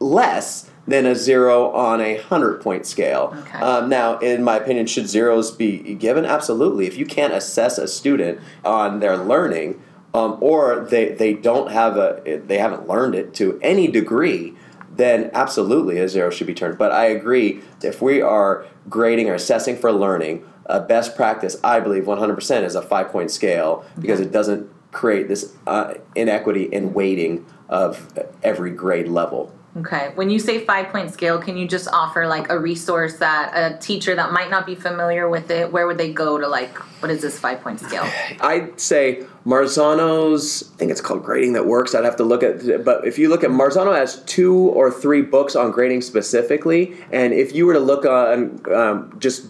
less 0.00 0.68
than 0.88 1.06
a 1.06 1.14
zero 1.14 1.70
on 1.70 2.00
a 2.00 2.16
hundred 2.16 2.60
point 2.60 2.86
scale. 2.86 3.32
Okay. 3.42 3.58
Um, 3.58 3.88
now, 3.88 4.18
in 4.18 4.42
my 4.42 4.56
opinion, 4.56 4.86
should 4.86 5.08
zeros 5.08 5.52
be 5.52 5.94
given? 5.94 6.24
Absolutely. 6.26 6.86
If 6.88 6.98
you 6.98 7.06
can't 7.06 7.32
assess 7.32 7.78
a 7.78 7.86
student 7.86 8.40
on 8.64 8.98
their 8.98 9.16
learning, 9.16 9.80
um, 10.12 10.38
or 10.40 10.86
they, 10.90 11.10
they 11.10 11.34
don't 11.34 11.70
have 11.70 11.96
a 11.96 12.40
they 12.46 12.58
haven't 12.58 12.88
learned 12.88 13.14
it 13.14 13.32
to 13.34 13.60
any 13.62 13.86
degree, 13.86 14.56
then 14.96 15.30
absolutely 15.32 15.98
a 15.98 16.08
zero 16.08 16.30
should 16.30 16.46
be 16.46 16.54
turned. 16.54 16.78
But 16.78 16.92
I 16.92 17.06
agree 17.06 17.62
if 17.82 18.02
we 18.02 18.20
are 18.20 18.66
grading 18.88 19.28
or 19.28 19.34
assessing 19.34 19.76
for 19.76 19.92
learning, 19.92 20.44
a 20.66 20.80
best 20.80 21.16
practice 21.16 21.56
I 21.64 21.80
believe 21.80 22.04
100% 22.04 22.62
is 22.62 22.74
a 22.74 22.82
five 22.82 23.08
point 23.08 23.30
scale 23.30 23.84
because 23.98 24.20
it 24.20 24.32
doesn't 24.32 24.70
create 24.92 25.28
this 25.28 25.54
uh, 25.66 25.94
inequity 26.14 26.64
in 26.64 26.92
weighting 26.92 27.46
of 27.68 28.12
every 28.42 28.70
grade 28.70 29.08
level. 29.08 29.52
Okay. 29.74 30.12
When 30.16 30.28
you 30.28 30.38
say 30.38 30.64
five 30.66 30.88
point 30.88 31.12
scale, 31.12 31.40
can 31.40 31.56
you 31.56 31.66
just 31.66 31.88
offer 31.88 32.26
like 32.26 32.50
a 32.50 32.58
resource 32.58 33.16
that 33.18 33.52
a 33.54 33.78
teacher 33.78 34.14
that 34.14 34.30
might 34.30 34.50
not 34.50 34.66
be 34.66 34.74
familiar 34.74 35.30
with 35.30 35.50
it, 35.50 35.72
where 35.72 35.86
would 35.86 35.96
they 35.96 36.12
go 36.12 36.36
to 36.36 36.46
like, 36.46 36.76
what 37.00 37.10
is 37.10 37.22
this 37.22 37.38
five 37.38 37.62
point 37.62 37.80
scale? 37.80 38.06
I'd 38.42 38.78
say 38.78 39.24
Marzano's, 39.46 40.70
I 40.74 40.76
think 40.76 40.90
it's 40.90 41.00
called 41.00 41.24
Grading 41.24 41.54
That 41.54 41.64
Works. 41.64 41.94
I'd 41.94 42.04
have 42.04 42.16
to 42.16 42.24
look 42.24 42.42
at, 42.42 42.84
but 42.84 43.06
if 43.06 43.18
you 43.18 43.30
look 43.30 43.42
at 43.44 43.50
Marzano 43.50 43.96
has 43.96 44.22
two 44.24 44.54
or 44.54 44.90
three 44.90 45.22
books 45.22 45.56
on 45.56 45.70
grading 45.70 46.02
specifically, 46.02 46.94
and 47.10 47.32
if 47.32 47.54
you 47.54 47.64
were 47.64 47.72
to 47.72 47.80
look 47.80 48.04
on 48.04 48.60
um, 48.70 49.16
just 49.18 49.46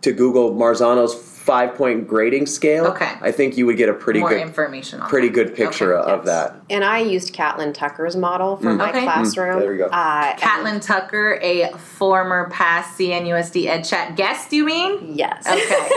to 0.00 0.12
Google 0.12 0.54
Marzano's 0.54 1.14
five 1.42 1.74
point 1.74 2.06
grading 2.06 2.46
scale, 2.46 2.86
Okay. 2.86 3.10
I 3.20 3.32
think 3.32 3.56
you 3.56 3.66
would 3.66 3.76
get 3.76 3.88
a 3.88 3.92
pretty 3.94 4.20
More 4.20 4.28
good, 4.28 4.40
information 4.40 5.00
on 5.00 5.08
pretty 5.08 5.26
that. 5.28 5.34
good 5.34 5.54
picture 5.56 5.96
Okay. 5.98 6.12
of 6.12 6.24
that. 6.26 6.54
And 6.70 6.84
I 6.84 7.00
used 7.00 7.32
Catlin 7.32 7.72
Tucker's 7.72 8.14
model 8.14 8.56
for 8.56 8.72
my 8.74 8.90
Okay. 8.90 9.02
classroom. 9.02 9.56
Mm, 9.56 9.60
there 9.60 9.70
we 9.72 9.76
go. 9.78 9.86
Uh, 9.86 10.36
Catlin 10.36 10.78
Tucker, 10.78 11.40
a 11.42 11.70
former 11.76 12.48
past 12.50 12.96
CNUSD 12.96 13.66
EdChat 13.66 14.14
guest, 14.14 14.52
you 14.52 14.64
mean? 14.64 15.14
Yes. 15.16 15.44
Okay. 15.48 15.88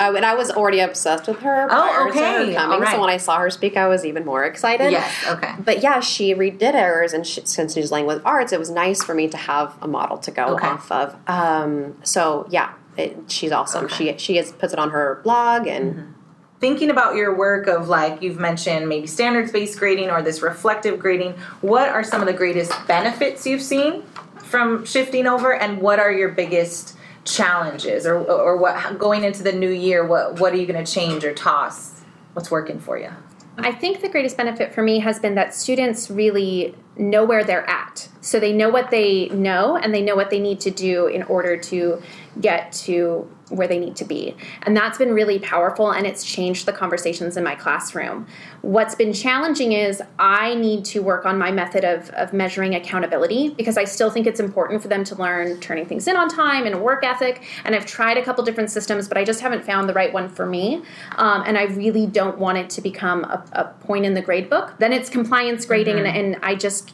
Uh, 0.00 0.12
and 0.16 0.26
I 0.26 0.34
was 0.34 0.50
already 0.50 0.80
obsessed 0.80 1.28
with 1.28 1.38
her 1.40 1.64
Oh, 1.64 1.68
prior 1.68 2.04
to 2.06 2.10
okay. 2.10 2.20
her 2.20 2.54
coming. 2.54 2.56
All 2.74 2.80
right. 2.80 2.92
So 2.94 3.00
when 3.00 3.10
I 3.10 3.18
saw 3.18 3.38
her 3.38 3.50
speak, 3.50 3.76
I 3.76 3.86
was 3.86 4.04
even 4.04 4.24
more 4.24 4.42
excited. 4.44 4.90
yes. 4.90 5.12
Okay. 5.28 5.52
But 5.64 5.82
yeah, 5.84 6.00
she 6.00 6.34
redid 6.34 6.74
hers, 6.74 7.12
and 7.12 7.24
she, 7.24 7.42
since 7.44 7.74
she's 7.74 7.92
language 7.92 8.20
arts, 8.24 8.52
it 8.52 8.58
was 8.58 8.68
nice 8.70 9.04
for 9.04 9.14
me 9.14 9.28
to 9.28 9.36
have 9.36 9.74
a 9.80 9.86
model 9.86 10.18
to 10.18 10.32
go 10.32 10.46
Okay. 10.56 10.66
off 10.66 10.90
of. 10.90 11.14
Um, 11.28 11.94
so 12.02 12.46
yeah, 12.50 12.72
it, 12.96 13.16
she's 13.28 13.52
awesome. 13.52 13.86
Okay. 13.86 14.10
Mm-hmm. 14.10 14.18
She 14.18 14.24
she 14.24 14.36
has, 14.36 14.52
puts 14.52 14.72
it 14.72 14.78
on 14.78 14.90
her 14.90 15.20
blog, 15.22 15.66
and 15.66 16.14
thinking 16.62 16.90
about 16.90 17.16
your 17.16 17.34
work 17.36 17.66
of 17.66 17.88
like 17.88 18.22
you've 18.22 18.38
mentioned 18.38 18.88
maybe 18.88 19.06
standards 19.06 19.50
based 19.50 19.76
grading 19.80 20.08
or 20.08 20.22
this 20.22 20.42
reflective 20.42 20.96
grading 20.96 21.32
what 21.60 21.88
are 21.88 22.04
some 22.04 22.20
of 22.20 22.26
the 22.28 22.32
greatest 22.32 22.72
benefits 22.86 23.44
you've 23.44 23.60
seen 23.60 24.00
from 24.44 24.84
shifting 24.84 25.26
over 25.26 25.52
and 25.52 25.80
what 25.80 25.98
are 25.98 26.12
your 26.12 26.28
biggest 26.28 26.96
challenges 27.24 28.06
or 28.06 28.14
or 28.14 28.56
what 28.56 28.96
going 28.96 29.24
into 29.24 29.42
the 29.42 29.50
new 29.50 29.70
year 29.70 30.06
what 30.06 30.38
what 30.38 30.52
are 30.52 30.56
you 30.56 30.64
going 30.64 30.82
to 30.82 30.90
change 30.90 31.24
or 31.24 31.34
toss 31.34 32.00
what's 32.34 32.48
working 32.48 32.78
for 32.78 32.96
you 32.96 33.10
I 33.58 33.72
think 33.72 34.00
the 34.00 34.08
greatest 34.08 34.36
benefit 34.36 34.72
for 34.72 34.82
me 34.82 35.00
has 35.00 35.18
been 35.18 35.34
that 35.34 35.54
students 35.54 36.10
really 36.10 36.74
know 36.96 37.24
where 37.24 37.44
they're 37.44 37.68
at. 37.68 38.08
So 38.20 38.38
they 38.38 38.52
know 38.52 38.68
what 38.68 38.90
they 38.90 39.28
know 39.30 39.76
and 39.76 39.94
they 39.94 40.02
know 40.02 40.14
what 40.14 40.30
they 40.30 40.38
need 40.38 40.60
to 40.60 40.70
do 40.70 41.06
in 41.06 41.22
order 41.24 41.56
to 41.56 42.02
get 42.40 42.72
to 42.72 43.28
where 43.52 43.68
they 43.68 43.78
need 43.78 43.96
to 43.96 44.04
be. 44.04 44.34
And 44.62 44.76
that's 44.76 44.96
been 44.96 45.12
really 45.12 45.38
powerful 45.38 45.90
and 45.90 46.06
it's 46.06 46.24
changed 46.24 46.64
the 46.66 46.72
conversations 46.72 47.36
in 47.36 47.44
my 47.44 47.54
classroom. 47.54 48.26
What's 48.62 48.94
been 48.94 49.12
challenging 49.12 49.72
is 49.72 50.02
I 50.18 50.54
need 50.54 50.84
to 50.86 51.02
work 51.02 51.26
on 51.26 51.38
my 51.38 51.50
method 51.50 51.84
of, 51.84 52.08
of 52.10 52.32
measuring 52.32 52.74
accountability 52.74 53.50
because 53.50 53.76
I 53.76 53.84
still 53.84 54.10
think 54.10 54.26
it's 54.26 54.40
important 54.40 54.80
for 54.80 54.88
them 54.88 55.04
to 55.04 55.14
learn 55.16 55.60
turning 55.60 55.84
things 55.84 56.08
in 56.08 56.16
on 56.16 56.28
time 56.28 56.66
and 56.66 56.82
work 56.82 57.04
ethic. 57.04 57.42
And 57.64 57.74
I've 57.74 57.86
tried 57.86 58.16
a 58.16 58.22
couple 58.22 58.42
different 58.44 58.70
systems, 58.70 59.06
but 59.06 59.18
I 59.18 59.24
just 59.24 59.40
haven't 59.40 59.64
found 59.64 59.88
the 59.88 59.94
right 59.94 60.12
one 60.12 60.28
for 60.28 60.46
me. 60.46 60.82
Um, 61.16 61.42
and 61.46 61.58
I 61.58 61.64
really 61.64 62.06
don't 62.06 62.38
want 62.38 62.58
it 62.58 62.70
to 62.70 62.80
become 62.80 63.24
a, 63.24 63.44
a 63.52 63.64
point 63.84 64.06
in 64.06 64.14
the 64.14 64.22
grade 64.22 64.48
book. 64.48 64.74
Then 64.78 64.92
it's 64.92 65.10
compliance 65.10 65.66
grading, 65.66 65.98
and, 65.98 66.06
and 66.06 66.36
I 66.42 66.54
just 66.54 66.91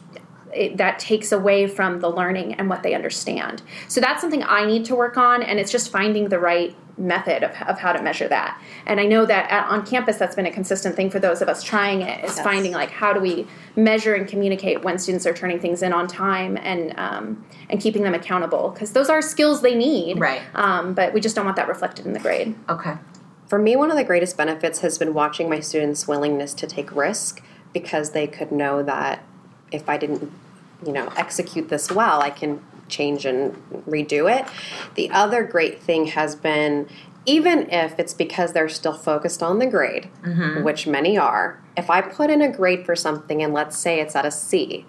it, 0.53 0.77
that 0.77 0.99
takes 0.99 1.31
away 1.31 1.67
from 1.67 1.99
the 1.99 2.09
learning 2.09 2.53
and 2.55 2.69
what 2.69 2.83
they 2.83 2.93
understand. 2.93 3.61
So 3.87 4.01
that's 4.01 4.21
something 4.21 4.43
I 4.43 4.65
need 4.65 4.85
to 4.85 4.95
work 4.95 5.17
on, 5.17 5.43
and 5.43 5.59
it's 5.59 5.71
just 5.71 5.91
finding 5.91 6.29
the 6.29 6.39
right 6.39 6.75
method 6.97 7.43
of, 7.43 7.51
of 7.67 7.79
how 7.79 7.93
to 7.93 8.01
measure 8.01 8.27
that. 8.27 8.61
And 8.85 8.99
I 8.99 9.05
know 9.05 9.25
that 9.25 9.49
at, 9.49 9.67
on 9.69 9.85
campus, 9.85 10.17
that's 10.17 10.35
been 10.35 10.45
a 10.45 10.51
consistent 10.51 10.95
thing 10.95 11.09
for 11.09 11.19
those 11.19 11.41
of 11.41 11.47
us 11.47 11.63
trying 11.63 12.01
it 12.01 12.23
is 12.25 12.35
Yes. 12.35 12.43
finding 12.43 12.73
like 12.73 12.91
how 12.91 13.13
do 13.13 13.21
we 13.21 13.47
measure 13.77 14.15
and 14.15 14.27
communicate 14.27 14.83
when 14.83 14.97
students 14.97 15.25
are 15.25 15.33
turning 15.33 15.59
things 15.59 15.81
in 15.81 15.93
on 15.93 16.07
time 16.07 16.57
and 16.61 16.93
um, 16.99 17.45
and 17.69 17.79
keeping 17.79 18.03
them 18.03 18.13
accountable 18.13 18.71
because 18.71 18.91
those 18.91 19.09
are 19.09 19.21
skills 19.21 19.61
they 19.61 19.75
need. 19.75 20.19
Right. 20.19 20.41
Um, 20.55 20.93
but 20.93 21.13
we 21.13 21.21
just 21.21 21.35
don't 21.37 21.45
want 21.45 21.55
that 21.55 21.69
reflected 21.69 22.05
in 22.05 22.11
the 22.13 22.19
grade. 22.19 22.55
okay 22.67 22.95
for 23.47 23.57
me, 23.57 23.75
one 23.75 23.89
of 23.89 23.97
the 23.97 24.03
greatest 24.03 24.37
benefits 24.37 24.81
has 24.81 24.99
been 24.99 25.11
watching 25.15 25.49
my 25.49 25.59
students' 25.59 26.07
willingness 26.07 26.53
to 26.53 26.67
take 26.67 26.95
risk 26.95 27.41
because 27.73 28.11
they 28.11 28.27
could 28.27 28.51
know 28.51 28.83
that 28.83 29.23
if 29.71 29.89
I 29.89 29.97
didn't, 29.97 30.31
you 30.85 30.91
know, 30.91 31.11
execute 31.17 31.69
this 31.69 31.91
well, 31.91 32.21
I 32.21 32.29
can 32.29 32.63
change 32.87 33.25
and 33.25 33.53
redo 33.87 34.31
it. 34.31 34.47
The 34.95 35.09
other 35.11 35.43
great 35.43 35.81
thing 35.81 36.07
has 36.07 36.35
been 36.35 36.87
even 37.25 37.69
if 37.69 37.99
it's 37.99 38.13
because 38.13 38.53
they're 38.53 38.69
still 38.69 38.93
focused 38.93 39.43
on 39.43 39.59
the 39.59 39.67
grade, 39.67 40.09
mm-hmm. 40.23 40.63
which 40.63 40.87
many 40.87 41.17
are, 41.17 41.61
if 41.77 41.89
I 41.89 42.01
put 42.01 42.31
in 42.31 42.41
a 42.41 42.51
grade 42.51 42.85
for 42.85 42.95
something 42.95 43.43
and 43.43 43.53
let's 43.53 43.77
say 43.77 43.99
it's 43.99 44.15
at 44.15 44.25
a 44.25 44.31
C, 44.31 44.85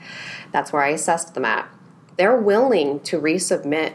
that's 0.50 0.72
where 0.72 0.82
I 0.82 0.90
assessed 0.90 1.34
them 1.34 1.44
at, 1.44 1.68
they're 2.16 2.36
willing 2.36 3.00
to 3.00 3.20
resubmit 3.20 3.94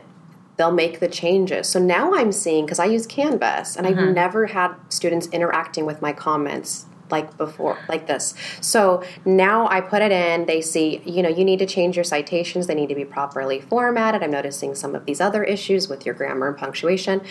they'll 0.58 0.72
make 0.72 1.00
the 1.00 1.08
changes. 1.08 1.68
So 1.68 1.80
now 1.80 2.14
I'm 2.14 2.32
seeing 2.32 2.66
because 2.66 2.80
I 2.80 2.86
use 2.86 3.06
Canvas 3.06 3.76
and 3.76 3.86
I've 3.86 3.96
mm-hmm. 3.96 4.14
never 4.14 4.48
had 4.48 4.74
students 4.90 5.28
interacting 5.28 5.86
with 5.86 6.02
my 6.02 6.14
comments 6.14 6.86
like 7.12 7.38
before 7.38 7.78
like 7.88 8.08
this. 8.08 8.34
So 8.62 9.04
now 9.26 9.68
I 9.70 9.82
put 9.82 10.02
it 10.02 10.12
in, 10.12 10.46
they 10.46 10.62
see, 10.62 11.02
you 11.06 11.22
know, 11.22 11.30
you 11.30 11.46
need 11.46 11.60
to 11.60 11.66
change 11.66 11.96
your 11.96 12.04
citations, 12.04 12.68
they 12.68 12.76
need 12.76 12.90
to 12.90 12.96
be 12.96 13.06
properly 13.06 13.62
formatted. 13.62 14.24
I'm 14.24 14.32
noticing 14.32 14.76
some 14.76 14.96
of 14.96 15.06
these 15.06 15.22
other 15.22 15.44
issues 15.44 15.88
with 15.88 16.06
your 16.06 16.16
grammar 16.16 16.48
and 16.48 16.58
punctuation. 16.58 17.22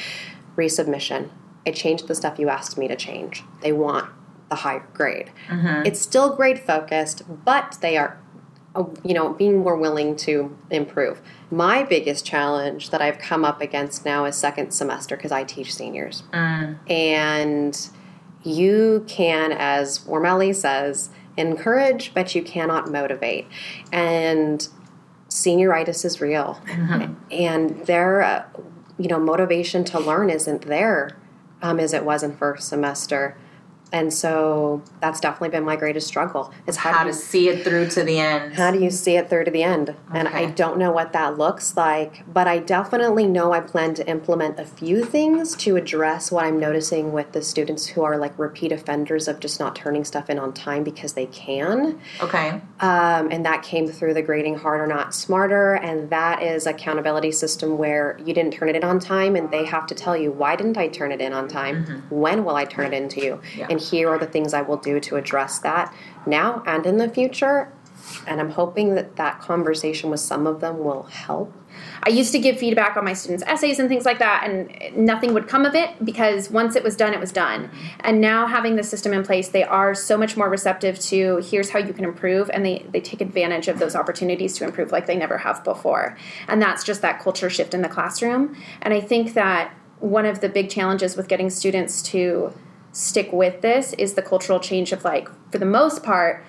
Resubmission. 0.56 1.30
I 1.66 1.72
changed 1.72 2.08
the 2.08 2.14
stuff 2.14 2.38
you 2.38 2.48
asked 2.48 2.78
me 2.78 2.88
to 2.88 2.96
change. 2.96 3.42
They 3.62 3.72
want 3.72 4.10
the 4.50 4.56
higher 4.56 4.86
grade. 4.92 5.32
It's 5.86 6.00
still 6.00 6.36
grade 6.36 6.60
focused, 6.60 7.22
but 7.44 7.78
they 7.80 7.96
are 7.96 8.18
uh, 8.76 8.84
you 9.04 9.14
know, 9.14 9.32
being 9.32 9.58
more 9.58 9.76
willing 9.76 10.16
to 10.16 10.56
improve. 10.70 11.20
My 11.50 11.84
biggest 11.84 12.26
challenge 12.26 12.90
that 12.90 13.00
I've 13.00 13.18
come 13.18 13.44
up 13.44 13.60
against 13.60 14.04
now 14.04 14.24
is 14.24 14.36
second 14.36 14.72
semester 14.72 15.16
because 15.16 15.30
I 15.32 15.44
teach 15.44 15.74
seniors. 15.74 16.24
And 16.88 17.88
you 18.44 19.04
can, 19.08 19.52
as 19.52 20.00
Wormeli 20.00 20.54
says, 20.54 21.10
encourage, 21.36 22.14
but 22.14 22.34
you 22.34 22.42
cannot 22.42 22.90
motivate. 22.90 23.46
And 23.92 24.68
senioritis 25.28 26.04
is 26.04 26.20
real. 26.20 26.60
And 27.30 27.86
their, 27.86 28.22
uh, 28.22 28.44
you 28.98 29.08
know, 29.08 29.18
motivation 29.18 29.84
to 29.84 29.98
learn 29.98 30.30
isn't 30.30 30.62
there 30.62 31.16
um, 31.62 31.80
as 31.80 31.92
it 31.92 32.04
was 32.04 32.22
in 32.22 32.36
first 32.36 32.68
semester. 32.68 33.36
And 33.94 34.12
so 34.12 34.82
that's 35.00 35.20
definitely 35.20 35.50
been 35.50 35.64
my 35.64 35.76
greatest 35.76 36.08
struggle 36.08 36.52
is 36.66 36.76
how, 36.76 36.92
How 36.92 37.04
do 37.04 37.10
to 37.10 37.16
see 37.16 37.48
it 37.48 37.62
through 37.62 37.90
to 37.90 38.02
the 38.02 38.18
end. 38.18 38.54
how 38.54 38.72
do 38.72 38.82
you 38.82 38.90
see 38.90 39.16
it 39.16 39.30
through 39.30 39.44
to 39.44 39.52
the 39.52 39.62
end? 39.62 39.94
And 40.12 40.26
I 40.26 40.46
don't 40.46 40.78
know 40.78 40.90
what 40.90 41.12
that 41.12 41.38
looks 41.38 41.76
like, 41.76 42.24
but 42.26 42.48
I 42.48 42.58
definitely 42.58 43.28
know 43.28 43.52
I 43.52 43.60
plan 43.60 43.94
to 43.94 44.08
implement 44.08 44.58
a 44.58 44.64
few 44.64 45.04
things 45.04 45.54
to 45.58 45.76
address 45.76 46.32
what 46.32 46.44
I'm 46.44 46.58
noticing 46.58 47.12
with 47.12 47.30
the 47.30 47.40
students 47.40 47.86
who 47.86 48.02
are 48.02 48.18
like 48.18 48.36
repeat 48.36 48.72
offenders 48.72 49.28
of 49.28 49.38
just 49.38 49.60
not 49.60 49.76
turning 49.76 50.04
stuff 50.04 50.28
in 50.28 50.40
on 50.40 50.52
time 50.52 50.82
because 50.82 51.12
they 51.12 51.26
can. 51.26 52.00
Okay. 52.20 52.60
Um, 52.80 53.30
and 53.30 53.46
that 53.46 53.62
came 53.62 53.86
through 53.86 54.14
the 54.14 54.22
grading 54.22 54.56
harder, 54.56 54.88
not 54.88 55.14
smarter. 55.14 55.74
And 55.74 56.10
that 56.10 56.42
is 56.42 56.66
accountability 56.66 57.30
system 57.30 57.78
where 57.78 58.18
you 58.24 58.34
didn't 58.34 58.54
turn 58.54 58.68
it 58.68 58.74
in 58.74 58.82
on 58.82 58.98
time, 58.98 59.36
and 59.36 59.52
they 59.52 59.64
have 59.66 59.86
to 59.86 59.94
tell 59.94 60.16
you 60.16 60.32
why 60.32 60.56
didn't 60.56 60.78
I 60.78 60.88
turn 60.88 61.12
it 61.12 61.20
in 61.20 61.32
on 61.32 61.46
time? 61.46 62.04
When 62.10 62.44
will 62.44 62.56
I 62.56 62.64
turn 62.64 62.92
it 62.92 62.96
in 62.96 63.08
to 63.10 63.24
you? 63.24 63.40
Yeah. 63.56 63.68
And 63.70 63.83
here 63.84 64.08
are 64.10 64.18
the 64.18 64.26
things 64.26 64.54
I 64.54 64.62
will 64.62 64.76
do 64.76 65.00
to 65.00 65.16
address 65.16 65.58
that 65.60 65.94
now 66.26 66.62
and 66.66 66.86
in 66.86 66.98
the 66.98 67.08
future. 67.08 67.72
And 68.26 68.40
I'm 68.40 68.50
hoping 68.50 68.94
that 68.96 69.16
that 69.16 69.40
conversation 69.40 70.10
with 70.10 70.20
some 70.20 70.46
of 70.46 70.60
them 70.60 70.78
will 70.78 71.04
help. 71.04 71.52
I 72.02 72.10
used 72.10 72.32
to 72.32 72.38
give 72.38 72.58
feedback 72.58 72.96
on 72.96 73.04
my 73.04 73.14
students' 73.14 73.42
essays 73.46 73.78
and 73.78 73.88
things 73.88 74.04
like 74.04 74.18
that, 74.18 74.44
and 74.44 74.96
nothing 74.96 75.34
would 75.34 75.48
come 75.48 75.64
of 75.64 75.74
it 75.74 76.04
because 76.04 76.50
once 76.50 76.76
it 76.76 76.84
was 76.84 76.96
done, 76.96 77.14
it 77.14 77.20
was 77.20 77.32
done. 77.32 77.70
And 78.00 78.20
now 78.20 78.46
having 78.46 78.76
the 78.76 78.82
system 78.82 79.12
in 79.12 79.24
place, 79.24 79.48
they 79.48 79.64
are 79.64 79.94
so 79.94 80.16
much 80.16 80.36
more 80.36 80.48
receptive 80.48 80.98
to 81.00 81.38
here's 81.38 81.70
how 81.70 81.78
you 81.78 81.92
can 81.92 82.04
improve, 82.04 82.50
and 82.50 82.64
they, 82.64 82.86
they 82.90 83.00
take 83.00 83.20
advantage 83.20 83.68
of 83.68 83.78
those 83.78 83.96
opportunities 83.96 84.56
to 84.58 84.64
improve 84.64 84.92
like 84.92 85.06
they 85.06 85.16
never 85.16 85.38
have 85.38 85.64
before. 85.64 86.16
And 86.46 86.60
that's 86.60 86.84
just 86.84 87.02
that 87.02 87.20
culture 87.20 87.50
shift 87.50 87.74
in 87.74 87.82
the 87.82 87.88
classroom. 87.88 88.56
And 88.82 88.94
I 88.94 89.00
think 89.00 89.34
that 89.34 89.74
one 90.00 90.26
of 90.26 90.40
the 90.40 90.48
big 90.48 90.70
challenges 90.70 91.16
with 91.16 91.28
getting 91.28 91.50
students 91.50 92.02
to 92.02 92.52
stick 92.94 93.32
with 93.32 93.60
this 93.60 93.92
is 93.94 94.14
the 94.14 94.22
cultural 94.22 94.60
change 94.60 94.92
of 94.92 95.04
like, 95.04 95.28
for 95.50 95.58
the 95.58 95.66
most 95.66 96.02
part, 96.02 96.44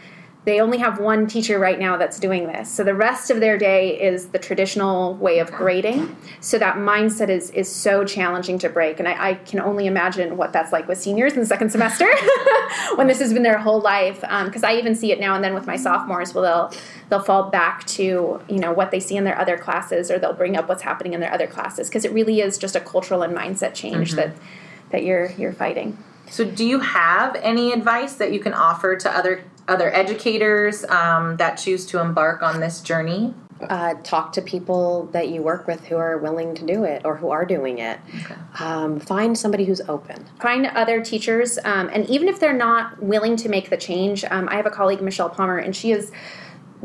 they 0.45 0.61
only 0.61 0.77
have 0.77 0.99
one 0.99 1.25
teacher 1.25 1.57
right 1.57 1.79
now 1.79 1.97
that's 1.97 2.19
doing 2.19 2.45
this. 2.45 2.71
So 2.71 2.83
the 2.83 2.93
rest 2.93 3.31
of 3.31 3.39
their 3.39 3.57
day 3.57 3.99
is 3.99 4.27
the 4.27 4.37
traditional 4.37 5.15
way 5.15 5.39
of 5.39 5.51
grading. 5.51 6.15
So 6.39 6.59
that 6.59 6.75
mindset 6.75 7.29
is 7.29 7.49
is 7.49 7.67
so 7.67 8.05
challenging 8.05 8.59
to 8.59 8.69
break. 8.69 8.99
And 8.99 9.07
I, 9.07 9.29
I 9.29 9.33
can 9.33 9.59
only 9.59 9.87
imagine 9.87 10.37
what 10.37 10.53
that's 10.53 10.71
like 10.71 10.87
with 10.87 10.99
seniors 10.99 11.33
in 11.33 11.39
the 11.39 11.47
second 11.47 11.71
semester 11.71 12.05
when 12.95 13.07
this 13.07 13.19
has 13.19 13.33
been 13.33 13.41
their 13.41 13.57
whole 13.57 13.81
life. 13.81 14.23
Um, 14.27 14.45
because 14.45 14.63
I 14.63 14.75
even 14.75 14.93
see 14.93 15.11
it 15.11 15.19
now 15.19 15.33
and 15.33 15.43
then 15.43 15.55
with 15.55 15.65
my 15.65 15.77
sophomores. 15.77 16.35
Well, 16.35 16.43
they'll 16.43 16.81
they'll 17.09 17.25
fall 17.25 17.49
back 17.49 17.83
to 17.87 18.39
you 18.47 18.59
know 18.59 18.71
what 18.71 18.91
they 18.91 18.99
see 18.99 19.17
in 19.17 19.23
their 19.23 19.39
other 19.39 19.57
classes, 19.57 20.11
or 20.11 20.19
they'll 20.19 20.33
bring 20.33 20.55
up 20.55 20.69
what's 20.69 20.83
happening 20.83 21.13
in 21.13 21.21
their 21.21 21.33
other 21.33 21.47
classes. 21.47 21.89
Because 21.89 22.05
it 22.05 22.13
really 22.13 22.41
is 22.41 22.59
just 22.59 22.75
a 22.75 22.79
cultural 22.79 23.23
and 23.23 23.35
mindset 23.35 23.73
change 23.73 24.09
mm-hmm. 24.09 24.17
that 24.17 24.35
that 24.91 25.03
you're 25.03 25.31
you're 25.31 25.53
fighting. 25.53 25.97
So, 26.29 26.45
do 26.45 26.65
you 26.65 26.79
have 26.79 27.35
any 27.35 27.71
advice 27.71 28.15
that 28.15 28.33
you 28.33 28.39
can 28.39 28.53
offer 28.53 28.95
to 28.95 29.11
other 29.11 29.43
other 29.67 29.93
educators 29.93 30.83
um, 30.85 31.37
that 31.37 31.55
choose 31.55 31.85
to 31.87 31.99
embark 31.99 32.41
on 32.41 32.59
this 32.59 32.81
journey? 32.81 33.33
uh, 33.61 33.95
talk 34.03 34.33
to 34.33 34.41
people 34.41 35.05
that 35.13 35.29
you 35.29 35.41
work 35.41 35.67
with 35.67 35.85
who 35.85 35.95
are 35.95 36.17
willing 36.17 36.55
to 36.55 36.65
do 36.65 36.83
it 36.83 37.03
or 37.05 37.15
who 37.15 37.29
are 37.29 37.45
doing 37.45 37.79
it. 37.79 37.99
Um, 38.59 38.99
find 38.99 39.37
somebody 39.37 39.65
who's 39.65 39.81
open. 39.81 40.25
find 40.41 40.65
other 40.67 41.03
teachers 41.03 41.57
um, 41.63 41.89
and 41.93 42.07
even 42.09 42.27
if 42.27 42.39
they're 42.39 42.53
not 42.53 43.01
willing 43.01 43.35
to 43.37 43.49
make 43.49 43.69
the 43.69 43.77
change 43.77 44.23
um, 44.25 44.47
i 44.49 44.55
have 44.55 44.65
a 44.65 44.69
colleague 44.69 45.01
michelle 45.01 45.29
palmer 45.29 45.57
and 45.57 45.75
she 45.75 45.89
has 45.91 46.11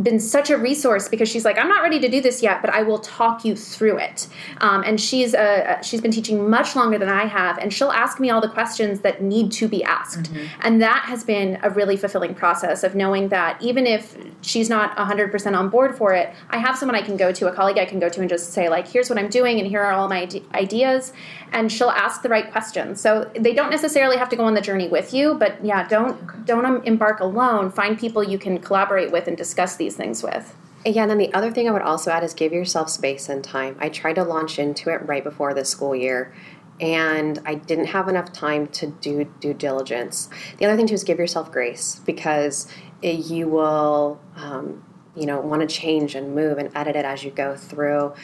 been 0.03 0.21
such 0.21 0.51
a 0.51 0.57
resource 0.57 1.09
because 1.09 1.29
she's 1.29 1.45
like 1.45 1.59
i'm 1.59 1.69
not 1.69 1.83
ready 1.83 1.99
to 2.01 2.09
do 2.09 2.21
this 2.21 2.43
yet 2.43 2.61
but 2.61 2.71
i 2.71 2.83
will 2.83 2.99
talk 2.99 3.45
you 3.45 3.55
through 3.57 3.99
it. 3.99 4.29
Um, 4.59 4.83
and 4.83 5.01
she's 5.01 5.35
uh, 5.35 5.81
she's 5.83 6.01
been 6.01 6.11
teaching 6.11 6.49
much 6.49 6.75
longer 6.75 6.99
than 6.99 7.09
i 7.09 7.25
have 7.27 7.59
and 7.59 7.73
she'll 7.73 7.91
ask 7.91 8.21
me 8.21 8.31
all 8.31 8.41
the 8.41 8.49
questions 8.49 9.01
that 9.01 9.23
need 9.23 9.53
to 9.53 9.69
be 9.69 9.85
asked. 9.85 10.31
And 10.61 10.81
that 10.83 11.05
has 11.05 11.25
been 11.25 11.59
a 11.63 11.71
really 11.71 11.97
fulfilling 11.97 12.35
process 12.35 12.83
of 12.83 12.95
knowing 12.95 13.29
that 13.29 13.61
even 13.63 13.87
if 13.87 14.17
she's 14.43 14.69
not 14.69 14.97
100% 14.97 15.59
on 15.59 15.69
board 15.69 15.97
for 15.97 16.13
it 16.15 16.33
i 16.51 16.59
have 16.59 16.77
someone 16.77 16.97
i 16.97 17.03
can 17.03 17.17
go 17.17 17.33
to 17.33 17.49
a 17.49 17.53
colleague 17.53 17.79
i 17.79 17.85
can 17.85 17.99
go 17.99 18.09
to 18.09 18.21
and 18.21 18.29
just 18.29 18.53
say 18.53 18.69
like 18.69 18.87
here's 18.89 19.11
what 19.11 19.19
i'm 19.19 19.29
doing 19.29 19.59
and 19.59 19.69
here 19.69 19.81
are 19.81 19.93
all 19.93 20.09
my 20.09 20.29
ideas 20.55 21.13
and 21.53 21.71
she'll 21.71 21.91
ask 21.91 22.23
the 22.23 22.29
right 22.29 22.51
questions. 22.51 23.01
So 23.01 23.31
they 23.35 23.53
don't 23.55 23.71
necessarily 23.71 24.17
have 24.17 24.29
to 24.31 24.37
go 24.37 24.45
on 24.45 24.55
the 24.55 24.61
journey 24.61 24.89
with 24.89 25.13
you 25.13 25.35
but 25.35 25.63
yeah 25.65 25.87
don't 25.89 26.45
don't 26.47 26.65
um, 26.65 26.83
embark 26.85 27.21
alone. 27.21 27.71
Find 27.71 27.99
people 27.99 28.23
you 28.23 28.39
can 28.39 28.59
collaborate 28.59 29.11
with 29.13 29.29
and 29.29 29.37
discuss 29.37 29.77
these 29.77 29.90
things 29.97 30.23
with 30.23 30.55
Yeah, 30.85 31.03
and 31.03 31.11
then 31.11 31.19
the 31.19 31.33
other 31.35 31.51
thing 31.51 31.69
I 31.69 31.73
would 31.73 31.83
also 31.83 32.11
add 32.11 32.25
is 32.25 32.35
give 32.35 32.53
yourself 32.53 32.89
space 32.89 33.29
and 33.29 33.45
time. 33.45 33.77
I 33.81 33.89
tried 33.89 34.15
to 34.15 34.25
launch 34.25 34.59
into 34.59 34.91
it 34.91 35.07
right 35.07 35.23
before 35.23 35.53
the 35.55 35.65
school 35.65 35.95
year, 35.95 36.33
and 36.81 37.39
I 37.45 37.55
didn't 37.55 37.87
have 37.87 38.09
enough 38.09 38.33
time 38.33 38.67
to 38.69 38.87
do 38.87 39.25
due 39.41 39.55
diligence. 39.55 40.31
The 40.59 40.65
other 40.65 40.77
thing 40.77 40.87
too 40.87 40.95
is 40.95 41.05
give 41.05 41.19
yourself 41.19 41.53
grace 41.53 42.01
because 42.07 42.67
it, 43.03 43.27
you 43.27 43.49
will, 43.49 44.21
um, 44.37 44.85
you 45.15 45.27
know, 45.27 45.41
want 45.41 45.61
to 45.61 45.69
change 45.69 46.15
and 46.15 46.35
move 46.35 46.59
and 46.59 46.75
edit 46.75 46.97
it 46.97 47.05
as 47.05 47.25
you 47.25 47.31
go 47.31 47.57
through, 47.57 48.15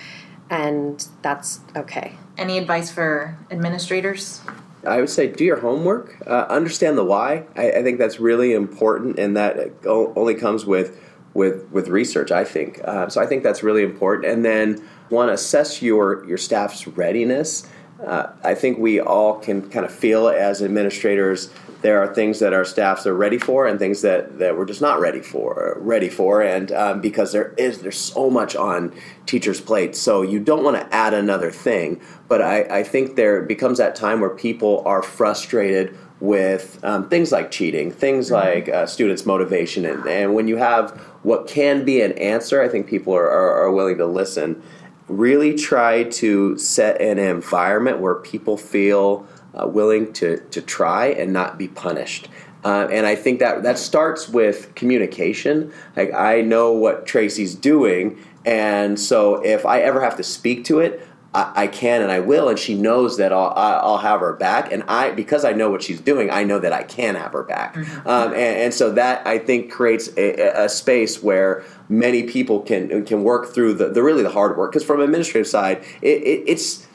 and 0.48 1.06
that's 1.22 1.60
okay. 1.74 2.14
Any 2.38 2.58
advice 2.58 2.90
for 2.90 3.36
administrators? 3.50 4.40
I 4.86 5.00
would 5.00 5.10
say 5.10 5.26
do 5.26 5.44
your 5.44 5.60
homework. 5.60 6.16
Uh, 6.26 6.46
understand 6.48 6.96
the 6.96 7.04
why. 7.04 7.44
I, 7.56 7.72
I 7.72 7.82
think 7.82 7.98
that's 7.98 8.20
really 8.20 8.52
important, 8.52 9.18
and 9.18 9.36
that 9.36 9.72
only 9.84 10.34
comes 10.34 10.64
with 10.64 11.02
with 11.36 11.68
with 11.70 11.88
research. 11.88 12.32
I 12.32 12.44
think 12.44 12.80
uh, 12.84 13.08
so. 13.08 13.20
I 13.20 13.26
think 13.26 13.42
that's 13.42 13.62
really 13.62 13.82
important. 13.82 14.32
And 14.32 14.44
then 14.44 14.82
one 15.08 15.28
assess 15.28 15.82
your 15.82 16.24
your 16.26 16.38
staff's 16.38 16.86
readiness. 16.86 17.68
Uh, 18.04 18.32
I 18.44 18.54
think 18.54 18.78
we 18.78 19.00
all 19.00 19.38
can 19.38 19.70
kind 19.70 19.86
of 19.86 19.92
feel 19.92 20.28
as 20.28 20.62
administrators 20.62 21.50
there 21.82 22.02
are 22.02 22.12
things 22.12 22.40
that 22.40 22.52
our 22.52 22.64
staffs 22.64 23.06
are 23.06 23.14
ready 23.14 23.38
for 23.38 23.66
and 23.66 23.78
things 23.78 24.02
that, 24.02 24.38
that 24.38 24.56
we're 24.56 24.64
just 24.64 24.80
not 24.80 24.98
ready 24.98 25.20
for 25.20 25.76
ready 25.80 26.08
for 26.08 26.42
and 26.42 26.72
um, 26.72 27.00
because 27.00 27.32
there 27.32 27.54
is 27.58 27.80
there's 27.82 27.98
so 27.98 28.30
much 28.30 28.56
on 28.56 28.92
teachers 29.26 29.60
plates 29.60 30.00
so 30.00 30.22
you 30.22 30.40
don't 30.40 30.64
want 30.64 30.76
to 30.76 30.94
add 30.94 31.14
another 31.14 31.50
thing 31.50 32.00
but 32.28 32.42
I, 32.42 32.62
I 32.78 32.82
think 32.82 33.16
there 33.16 33.42
becomes 33.42 33.78
that 33.78 33.94
time 33.94 34.20
where 34.20 34.30
people 34.30 34.82
are 34.86 35.02
frustrated 35.02 35.96
with 36.18 36.82
um, 36.82 37.08
things 37.08 37.30
like 37.30 37.50
cheating 37.50 37.90
things 37.90 38.30
like 38.30 38.68
uh, 38.68 38.86
students 38.86 39.26
motivation 39.26 39.84
and, 39.84 40.06
and 40.06 40.34
when 40.34 40.48
you 40.48 40.56
have 40.56 40.92
what 41.22 41.46
can 41.46 41.84
be 41.84 42.00
an 42.00 42.12
answer 42.12 42.62
i 42.62 42.68
think 42.68 42.86
people 42.86 43.14
are, 43.14 43.30
are, 43.30 43.64
are 43.64 43.70
willing 43.70 43.98
to 43.98 44.06
listen 44.06 44.62
really 45.08 45.54
try 45.54 46.04
to 46.04 46.58
set 46.58 47.00
an 47.00 47.18
environment 47.18 48.00
where 48.00 48.16
people 48.16 48.56
feel 48.56 49.26
uh, 49.54 49.66
willing 49.66 50.12
to, 50.12 50.38
to 50.50 50.60
try 50.60 51.06
and 51.06 51.32
not 51.32 51.58
be 51.58 51.68
punished. 51.68 52.28
Uh, 52.64 52.88
and 52.90 53.06
I 53.06 53.14
think 53.14 53.38
that 53.38 53.62
that 53.62 53.78
starts 53.78 54.28
with 54.28 54.74
communication. 54.74 55.72
Like 55.96 56.12
I 56.12 56.40
know 56.40 56.72
what 56.72 57.06
Tracy's 57.06 57.54
doing, 57.54 58.18
and 58.44 58.98
so 58.98 59.36
if 59.44 59.64
I 59.64 59.80
ever 59.80 60.00
have 60.00 60.16
to 60.16 60.24
speak 60.24 60.64
to 60.64 60.80
it, 60.80 61.06
I, 61.36 61.52
I 61.64 61.66
can 61.66 62.00
and 62.02 62.10
I 62.10 62.20
will, 62.20 62.48
and 62.48 62.58
she 62.58 62.74
knows 62.74 63.18
that 63.18 63.30
I'll, 63.32 63.52
I- 63.54 63.80
I'll 63.82 63.98
have 63.98 64.20
her 64.20 64.32
back. 64.32 64.72
And 64.72 64.82
I, 64.88 65.10
because 65.10 65.44
I 65.44 65.52
know 65.52 65.70
what 65.70 65.82
she's 65.82 66.00
doing, 66.00 66.30
I 66.30 66.44
know 66.44 66.58
that 66.58 66.72
I 66.72 66.82
can 66.82 67.14
have 67.14 67.32
her 67.32 67.42
back. 67.42 67.76
Um, 68.06 68.32
and, 68.32 68.34
and 68.34 68.74
so 68.74 68.90
that 68.92 69.26
I 69.26 69.38
think 69.38 69.70
creates 69.70 70.08
a, 70.16 70.64
a 70.64 70.68
space 70.68 71.22
where 71.22 71.62
many 71.88 72.22
people 72.24 72.60
can 72.60 73.04
can 73.04 73.22
work 73.22 73.52
through 73.54 73.74
the, 73.74 73.88
the 73.90 74.02
really 74.02 74.22
the 74.22 74.30
hard 74.30 74.56
work. 74.56 74.72
Because 74.72 74.84
from 74.84 75.00
administrative 75.00 75.46
side, 75.46 75.84
it, 76.00 76.22
it, 76.22 76.44
it's 76.46 76.85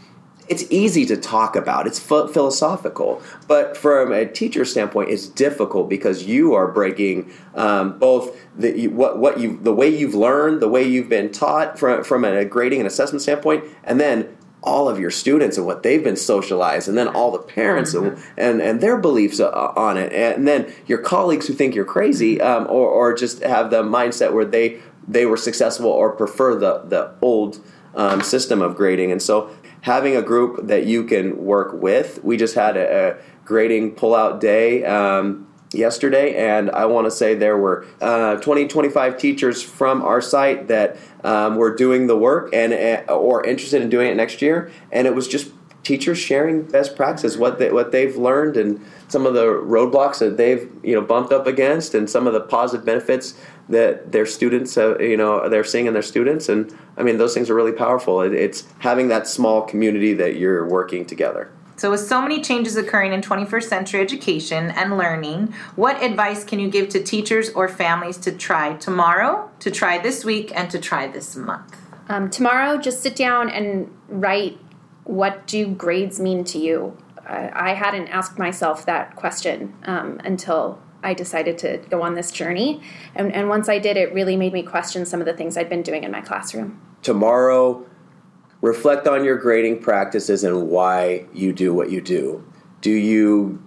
it's 0.51 0.65
easy 0.69 1.05
to 1.05 1.15
talk 1.15 1.55
about. 1.55 1.87
It's 1.87 1.99
ph- 1.99 2.29
philosophical, 2.29 3.21
but 3.47 3.77
from 3.77 4.11
a 4.11 4.25
teacher 4.25 4.65
standpoint, 4.65 5.09
it's 5.09 5.25
difficult 5.27 5.89
because 5.89 6.25
you 6.25 6.53
are 6.53 6.67
breaking 6.67 7.31
um, 7.55 7.97
both 7.97 8.37
the 8.57 8.89
what 8.89 9.17
what 9.17 9.39
you 9.39 9.57
the 9.57 9.73
way 9.73 9.87
you've 9.87 10.13
learned, 10.13 10.61
the 10.61 10.67
way 10.67 10.83
you've 10.83 11.07
been 11.07 11.31
taught 11.31 11.79
from 11.79 12.03
from 12.03 12.25
a 12.25 12.43
grading 12.43 12.81
and 12.81 12.87
assessment 12.87 13.21
standpoint, 13.21 13.63
and 13.85 13.99
then 13.99 14.35
all 14.61 14.89
of 14.89 14.99
your 14.99 15.09
students 15.09 15.57
and 15.57 15.65
what 15.65 15.83
they've 15.83 16.03
been 16.03 16.17
socialized, 16.17 16.87
and 16.89 16.97
then 16.97 17.07
all 17.07 17.31
the 17.31 17.39
parents 17.39 17.95
and, 17.95 18.21
and, 18.37 18.61
and 18.61 18.79
their 18.79 18.95
beliefs 18.95 19.39
uh, 19.39 19.49
on 19.75 19.97
it, 19.97 20.13
and 20.13 20.47
then 20.47 20.71
your 20.85 20.99
colleagues 20.99 21.47
who 21.47 21.53
think 21.53 21.73
you're 21.73 21.83
crazy, 21.83 22.39
um, 22.41 22.67
or, 22.69 22.87
or 22.87 23.13
just 23.15 23.41
have 23.41 23.71
the 23.71 23.81
mindset 23.81 24.33
where 24.33 24.45
they 24.45 24.79
they 25.07 25.25
were 25.25 25.37
successful 25.37 25.87
or 25.87 26.11
prefer 26.11 26.55
the 26.55 26.79
the 26.89 27.11
old 27.21 27.59
um, 27.95 28.21
system 28.21 28.61
of 28.61 28.75
grading, 28.75 29.11
and 29.11 29.21
so 29.21 29.49
having 29.82 30.15
a 30.15 30.22
group 30.22 30.67
that 30.67 30.86
you 30.86 31.04
can 31.04 31.44
work 31.44 31.74
with. 31.74 32.24
We 32.24 32.38
just 32.38 32.56
had 32.56 32.78
a, 32.78 33.12
a 33.13 33.17
grading 33.46 33.96
pullout 33.96 34.39
day. 34.39 34.86
Um, 34.86 35.48
yesterday, 35.74 36.36
and 36.36 36.70
I 36.72 36.86
want 36.86 37.06
to 37.08 37.12
say 37.12 37.36
there 37.36 37.58
were 37.58 37.86
uh, 38.02 38.36
20, 38.38 38.67
25 38.67 39.17
teachers 39.17 39.63
from 39.63 40.02
our 40.02 40.22
site 40.22 40.67
that 40.67 40.98
um, 41.24 41.56
were 41.56 41.74
doing 41.74 42.08
the 42.08 42.17
work 42.17 42.54
and 42.54 42.74
uh, 42.74 43.13
or 43.13 43.46
interested 43.46 43.82
in 43.82 43.89
doing 43.89 44.10
it 44.10 44.15
next 44.15 44.41
year, 44.41 44.72
and 44.91 45.08
it 45.08 45.15
was 45.15 45.28
just 45.28 45.52
teachers 45.84 46.17
sharing 46.17 46.63
best 46.63 46.96
practices, 46.96 47.38
what 47.38 47.60
they 47.60 47.72
what 47.72 47.91
they've 47.91 48.15
learned, 48.15 48.58
and 48.58 48.80
some 49.08 49.26
of 49.26 49.34
the 49.34 49.46
roadblocks 49.46 50.20
that 50.20 50.38
they've 50.38 50.72
you 50.84 50.96
know 50.96 51.02
bumped 51.02 51.34
up 51.34 51.48
against, 51.48 51.94
and 51.94 52.10
some 52.10 52.28
of 52.28 52.34
the 52.34 52.41
positive 52.41 52.86
benefits 52.86 53.34
that 53.70 54.12
their 54.12 54.26
students 54.26 54.78
uh, 54.78 54.98
you 55.00 55.17
know 55.17 55.48
they're 55.50 55.63
seeing 55.63 55.86
in 55.88 55.94
their 55.94 56.02
students, 56.02 56.50
and 56.50 56.76
I 56.98 57.04
mean 57.04 57.17
those 57.17 57.34
things 57.34 57.50
are 57.50 57.56
really 57.56 57.72
powerful. 57.72 58.22
It, 58.22 58.34
it's 58.34 58.65
having 58.80 59.08
that 59.10 59.28
small 59.28 59.62
community 59.63 60.13
that 60.13 60.38
you're 60.38 60.67
working 60.67 61.06
together. 61.06 61.52
So, 61.78 61.89
with 61.89 62.02
so 62.02 62.22
many 62.22 62.41
changes 62.41 62.76
occurring 62.76 63.12
in 63.12 63.22
21st 63.22 63.63
century 63.63 64.02
education 64.02 64.70
and 64.70 65.00
learning, 65.00 65.52
what 65.76 66.02
advice 66.04 66.44
can 66.44 66.60
you 66.60 66.70
give 66.70 66.89
to 66.89 67.02
teachers 67.02 67.50
or 67.50 67.67
families 67.67 68.17
to 68.17 68.32
try 68.32 68.74
tomorrow, 68.76 69.50
to 69.62 69.72
try 69.72 69.98
this 69.98 70.24
week, 70.24 70.52
and 70.54 70.70
to 70.70 70.78
try 70.78 71.08
this 71.08 71.36
month? 71.36 71.76
Um, 72.08 72.30
tomorrow, 72.30 72.78
just 72.78 73.02
sit 73.02 73.15
down 73.15 73.50
and 73.50 73.91
write 74.10 74.60
what 75.12 75.45
do 75.45 75.67
grades 75.67 76.21
mean 76.21 76.45
to 76.45 76.58
you? 76.58 76.97
I, 77.28 77.71
I 77.71 77.74
hadn't 77.74 78.08
asked 78.08 78.39
myself 78.39 78.86
that 78.86 79.17
question 79.17 79.76
um, 79.84 80.21
until 80.24 80.80
I 81.04 81.13
decided 81.13 81.58
to 81.60 81.80
go 81.89 82.02
on 82.02 82.15
this 82.15 82.32
journey. 82.32 82.82
And, 83.13 83.34
and 83.34 83.50
once 83.50 83.67
I 83.67 83.78
did, 83.78 83.97
it 83.97 84.13
really 84.13 84.38
made 84.38 84.54
me 84.54 84.63
question 84.63 85.06
some 85.06 85.19
of 85.19 85.26
the 85.26 85.34
things 85.34 85.58
I'd 85.58 85.67
been 85.67 85.82
doing 85.82 86.06
in 86.06 86.12
my 86.12 86.21
classroom. 86.21 86.80
Tomorrow, 87.02 87.86
reflect 88.62 89.06
on 89.06 89.26
your 89.26 89.38
grading 89.38 89.82
practices 89.82 90.45
and 90.45 90.69
why 90.69 91.26
you 91.34 91.52
do 91.52 91.74
what 91.74 91.91
you 91.91 92.00
do. 92.00 92.45
Do 92.80 92.91
you 92.91 93.62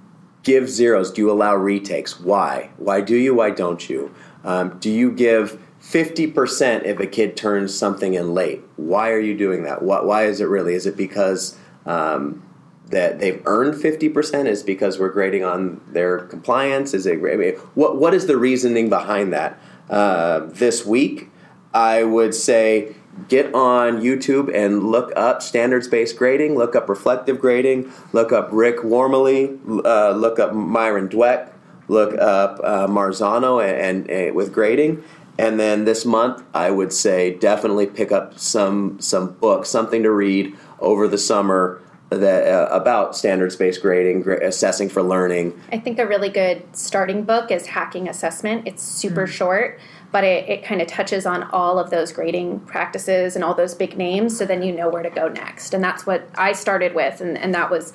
give 0.45 0.71
zeros? 0.71 1.13
Do 1.13 1.21
you 1.21 1.31
allow 1.31 1.57
retakes? 1.57 2.19
Why? 2.19 2.71
Why 2.79 3.03
do 3.03 3.17
you? 3.17 3.35
Why 3.35 3.51
don't 3.51 3.87
you? 3.91 4.15
Um, 4.45 4.79
do 4.79 4.91
you 4.91 5.11
give 5.11 5.61
50% 5.85 6.85
if 6.85 6.99
a 6.99 7.07
kid 7.07 7.37
turns 7.37 7.77
something 7.77 8.15
in 8.15 8.35
late? 8.35 8.63
Why 8.77 9.11
are 9.11 9.21
you 9.21 9.37
doing 9.37 9.65
that? 9.65 9.83
What, 9.83 10.07
why 10.07 10.25
is 10.25 10.41
it 10.41 10.47
really? 10.47 10.75
Is 10.75 10.87
it 10.87 10.97
because 10.97 11.59
um, 11.85 12.43
that 12.89 13.21
they've 13.21 13.43
earned 13.45 13.75
50% 13.75 14.47
is 14.47 14.63
because 14.63 14.99
we're 14.99 15.11
grading 15.11 15.45
on 15.45 15.81
their 15.93 16.21
compliance? 16.21 16.95
Is 16.95 17.07
it 17.07 17.19
I 17.19 17.37
mean, 17.37 17.55
what, 17.75 17.99
what 17.99 18.15
is 18.15 18.27
the 18.27 18.37
reasoning 18.37 18.89
behind 18.89 19.33
that? 19.35 19.61
Uh, 19.91 20.41
this 20.47 20.87
week, 20.87 21.31
I 21.75 22.03
would 22.03 22.35
say 22.35 22.95
get 23.29 23.55
on 23.55 24.01
YouTube 24.01 24.53
and 24.55 24.85
look 24.85 25.13
up 25.17 25.43
standards 25.43 25.87
based 25.87 26.17
grading, 26.17 26.57
look 26.57 26.75
up 26.75 26.89
reflective 26.89 27.39
grading, 27.39 27.93
look 28.13 28.33
up 28.33 28.49
Rick 28.53 28.79
Wormeli, 28.79 29.85
uh, 29.85 30.13
look 30.13 30.39
up 30.39 30.55
Myron 30.55 31.09
Dueck, 31.09 31.53
look 31.89 32.19
up 32.19 32.59
uh, 32.65 32.87
Marzano 32.87 33.63
and, 33.63 34.09
and, 34.09 34.11
and, 34.11 34.35
with 34.35 34.53
grading. 34.53 35.05
And 35.39 35.59
then 35.59 35.85
this 35.85 36.05
month, 36.05 36.45
I 36.55 36.71
would 36.71 36.93
say 36.93 37.35
definitely 37.35 37.87
pick 37.87 38.13
up 38.13 38.39
some 38.39 39.01
some 39.01 39.33
books, 39.33 39.69
something 39.69 40.03
to 40.03 40.11
read 40.11 40.57
over 40.79 41.09
the 41.09 41.19
summer 41.19 41.81
that 42.11 42.47
uh, 42.47 42.69
about 42.71 43.17
standards 43.17 43.57
based 43.57 43.83
grading, 43.83 44.23
gra- 44.23 44.47
assessing 44.47 44.89
for 44.89 45.03
learning. 45.03 45.59
I 45.73 45.79
think 45.79 45.99
a 45.99 46.07
really 46.07 46.29
good 46.29 46.65
starting 46.77 47.25
book 47.25 47.51
is 47.51 47.67
Hacking 47.67 48.09
Assessment. 48.09 48.67
It's 48.67 48.83
super 48.83 49.27
mm. 49.27 49.31
short 49.31 49.81
but 50.15 50.23
it, 50.23 50.49
it 50.49 50.63
kind 50.63 50.81
of 50.81 50.87
touches 50.87 51.27
on 51.27 51.43
all 51.51 51.77
of 51.77 51.91
those 51.91 52.13
grading 52.13 52.61
practices 52.61 53.35
and 53.35 53.45
all 53.45 53.53
those 53.53 53.75
big 53.75 53.99
names 53.99 54.39
so 54.39 54.47
then 54.47 54.63
you 54.63 54.71
know 54.71 54.89
where 54.89 55.03
to 55.03 55.11
go 55.11 55.27
next 55.27 55.75
and 55.75 55.83
that's 55.83 56.07
what 56.07 56.29
i 56.37 56.53
started 56.53 56.95
with 56.95 57.21
and, 57.21 57.37
and 57.37 57.53
that 57.53 57.69
was 57.69 57.93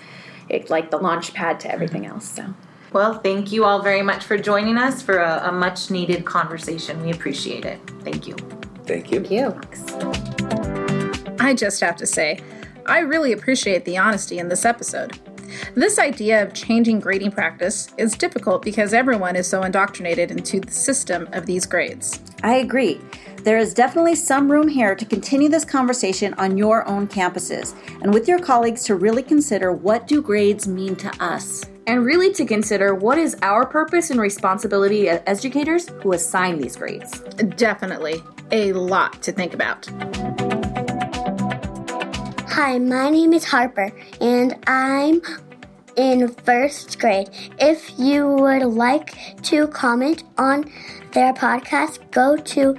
it, 0.49 0.69
like 0.69 0.91
the 0.91 0.97
launch 0.97 1.33
pad 1.33 1.61
to 1.61 1.71
everything 1.71 2.05
else 2.05 2.29
so 2.29 2.53
well 2.91 3.19
thank 3.19 3.51
you 3.51 3.65
all 3.65 3.81
very 3.81 4.01
much 4.01 4.23
for 4.23 4.37
joining 4.37 4.77
us 4.77 5.01
for 5.01 5.17
a, 5.17 5.49
a 5.49 5.51
much 5.51 5.89
needed 5.89 6.25
conversation 6.25 7.01
we 7.01 7.11
appreciate 7.11 7.65
it 7.65 7.79
thank 8.01 8.27
you 8.27 8.35
thank 8.85 9.11
you 9.11 9.19
thank 9.19 9.31
you 9.31 9.51
Thanks. 9.51 11.39
i 11.39 11.53
just 11.53 11.79
have 11.81 11.95
to 11.95 12.05
say 12.05 12.39
i 12.85 12.99
really 12.99 13.31
appreciate 13.31 13.85
the 13.85 13.97
honesty 13.97 14.39
in 14.39 14.49
this 14.49 14.65
episode 14.65 15.19
this 15.75 15.99
idea 15.99 16.43
of 16.43 16.53
changing 16.53 16.99
grading 16.99 17.31
practice 17.31 17.89
is 17.97 18.13
difficult 18.13 18.61
because 18.61 18.93
everyone 18.93 19.35
is 19.35 19.47
so 19.47 19.63
indoctrinated 19.63 20.31
into 20.31 20.59
the 20.59 20.71
system 20.71 21.27
of 21.33 21.45
these 21.45 21.65
grades. 21.65 22.19
I 22.43 22.55
agree. 22.55 23.01
There 23.43 23.57
is 23.57 23.73
definitely 23.73 24.15
some 24.15 24.51
room 24.51 24.67
here 24.67 24.95
to 24.95 25.05
continue 25.05 25.49
this 25.49 25.65
conversation 25.65 26.33
on 26.35 26.57
your 26.57 26.87
own 26.87 27.07
campuses 27.07 27.73
and 28.01 28.13
with 28.13 28.27
your 28.27 28.39
colleagues 28.39 28.83
to 28.85 28.95
really 28.95 29.23
consider 29.23 29.71
what 29.71 30.07
do 30.07 30.21
grades 30.21 30.67
mean 30.67 30.95
to 30.97 31.23
us. 31.23 31.63
And 31.89 32.05
really 32.05 32.31
to 32.33 32.45
consider 32.45 32.93
what 32.93 33.17
is 33.17 33.35
our 33.41 33.65
purpose 33.65 34.11
and 34.11 34.21
responsibility 34.21 35.09
as 35.09 35.23
educators 35.25 35.89
who 36.03 36.13
assign 36.13 36.59
these 36.59 36.75
grades. 36.75 37.19
Definitely. 37.57 38.21
A 38.51 38.73
lot 38.73 39.19
to 39.23 39.31
think 39.31 39.55
about. 39.55 39.87
Hi, 42.47 42.77
my 42.77 43.09
name 43.09 43.33
is 43.33 43.43
Harper, 43.43 43.91
and 44.21 44.55
I'm 44.67 45.19
in 45.95 46.27
first 46.27 46.99
grade. 46.99 47.31
If 47.57 47.97
you 47.97 48.27
would 48.27 48.61
like 48.65 49.41
to 49.45 49.65
comment 49.69 50.25
on 50.37 50.71
their 51.13 51.33
podcast, 51.33 52.11
go 52.11 52.37
to 52.37 52.77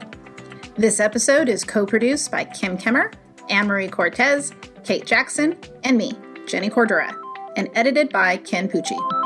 This 0.76 1.00
episode 1.00 1.50
is 1.50 1.64
co-produced 1.64 2.32
by 2.32 2.46
Kim 2.46 2.78
Kemmer, 2.78 3.14
Anne-Marie 3.50 3.90
Cortez, 3.90 4.54
Kate 4.84 5.06
Jackson, 5.06 5.58
and 5.84 5.98
me, 5.98 6.14
Jenny 6.48 6.70
Cordura, 6.70 7.14
and 7.58 7.70
edited 7.76 8.14
by 8.14 8.38
Ken 8.38 8.70
Pucci. 8.70 9.19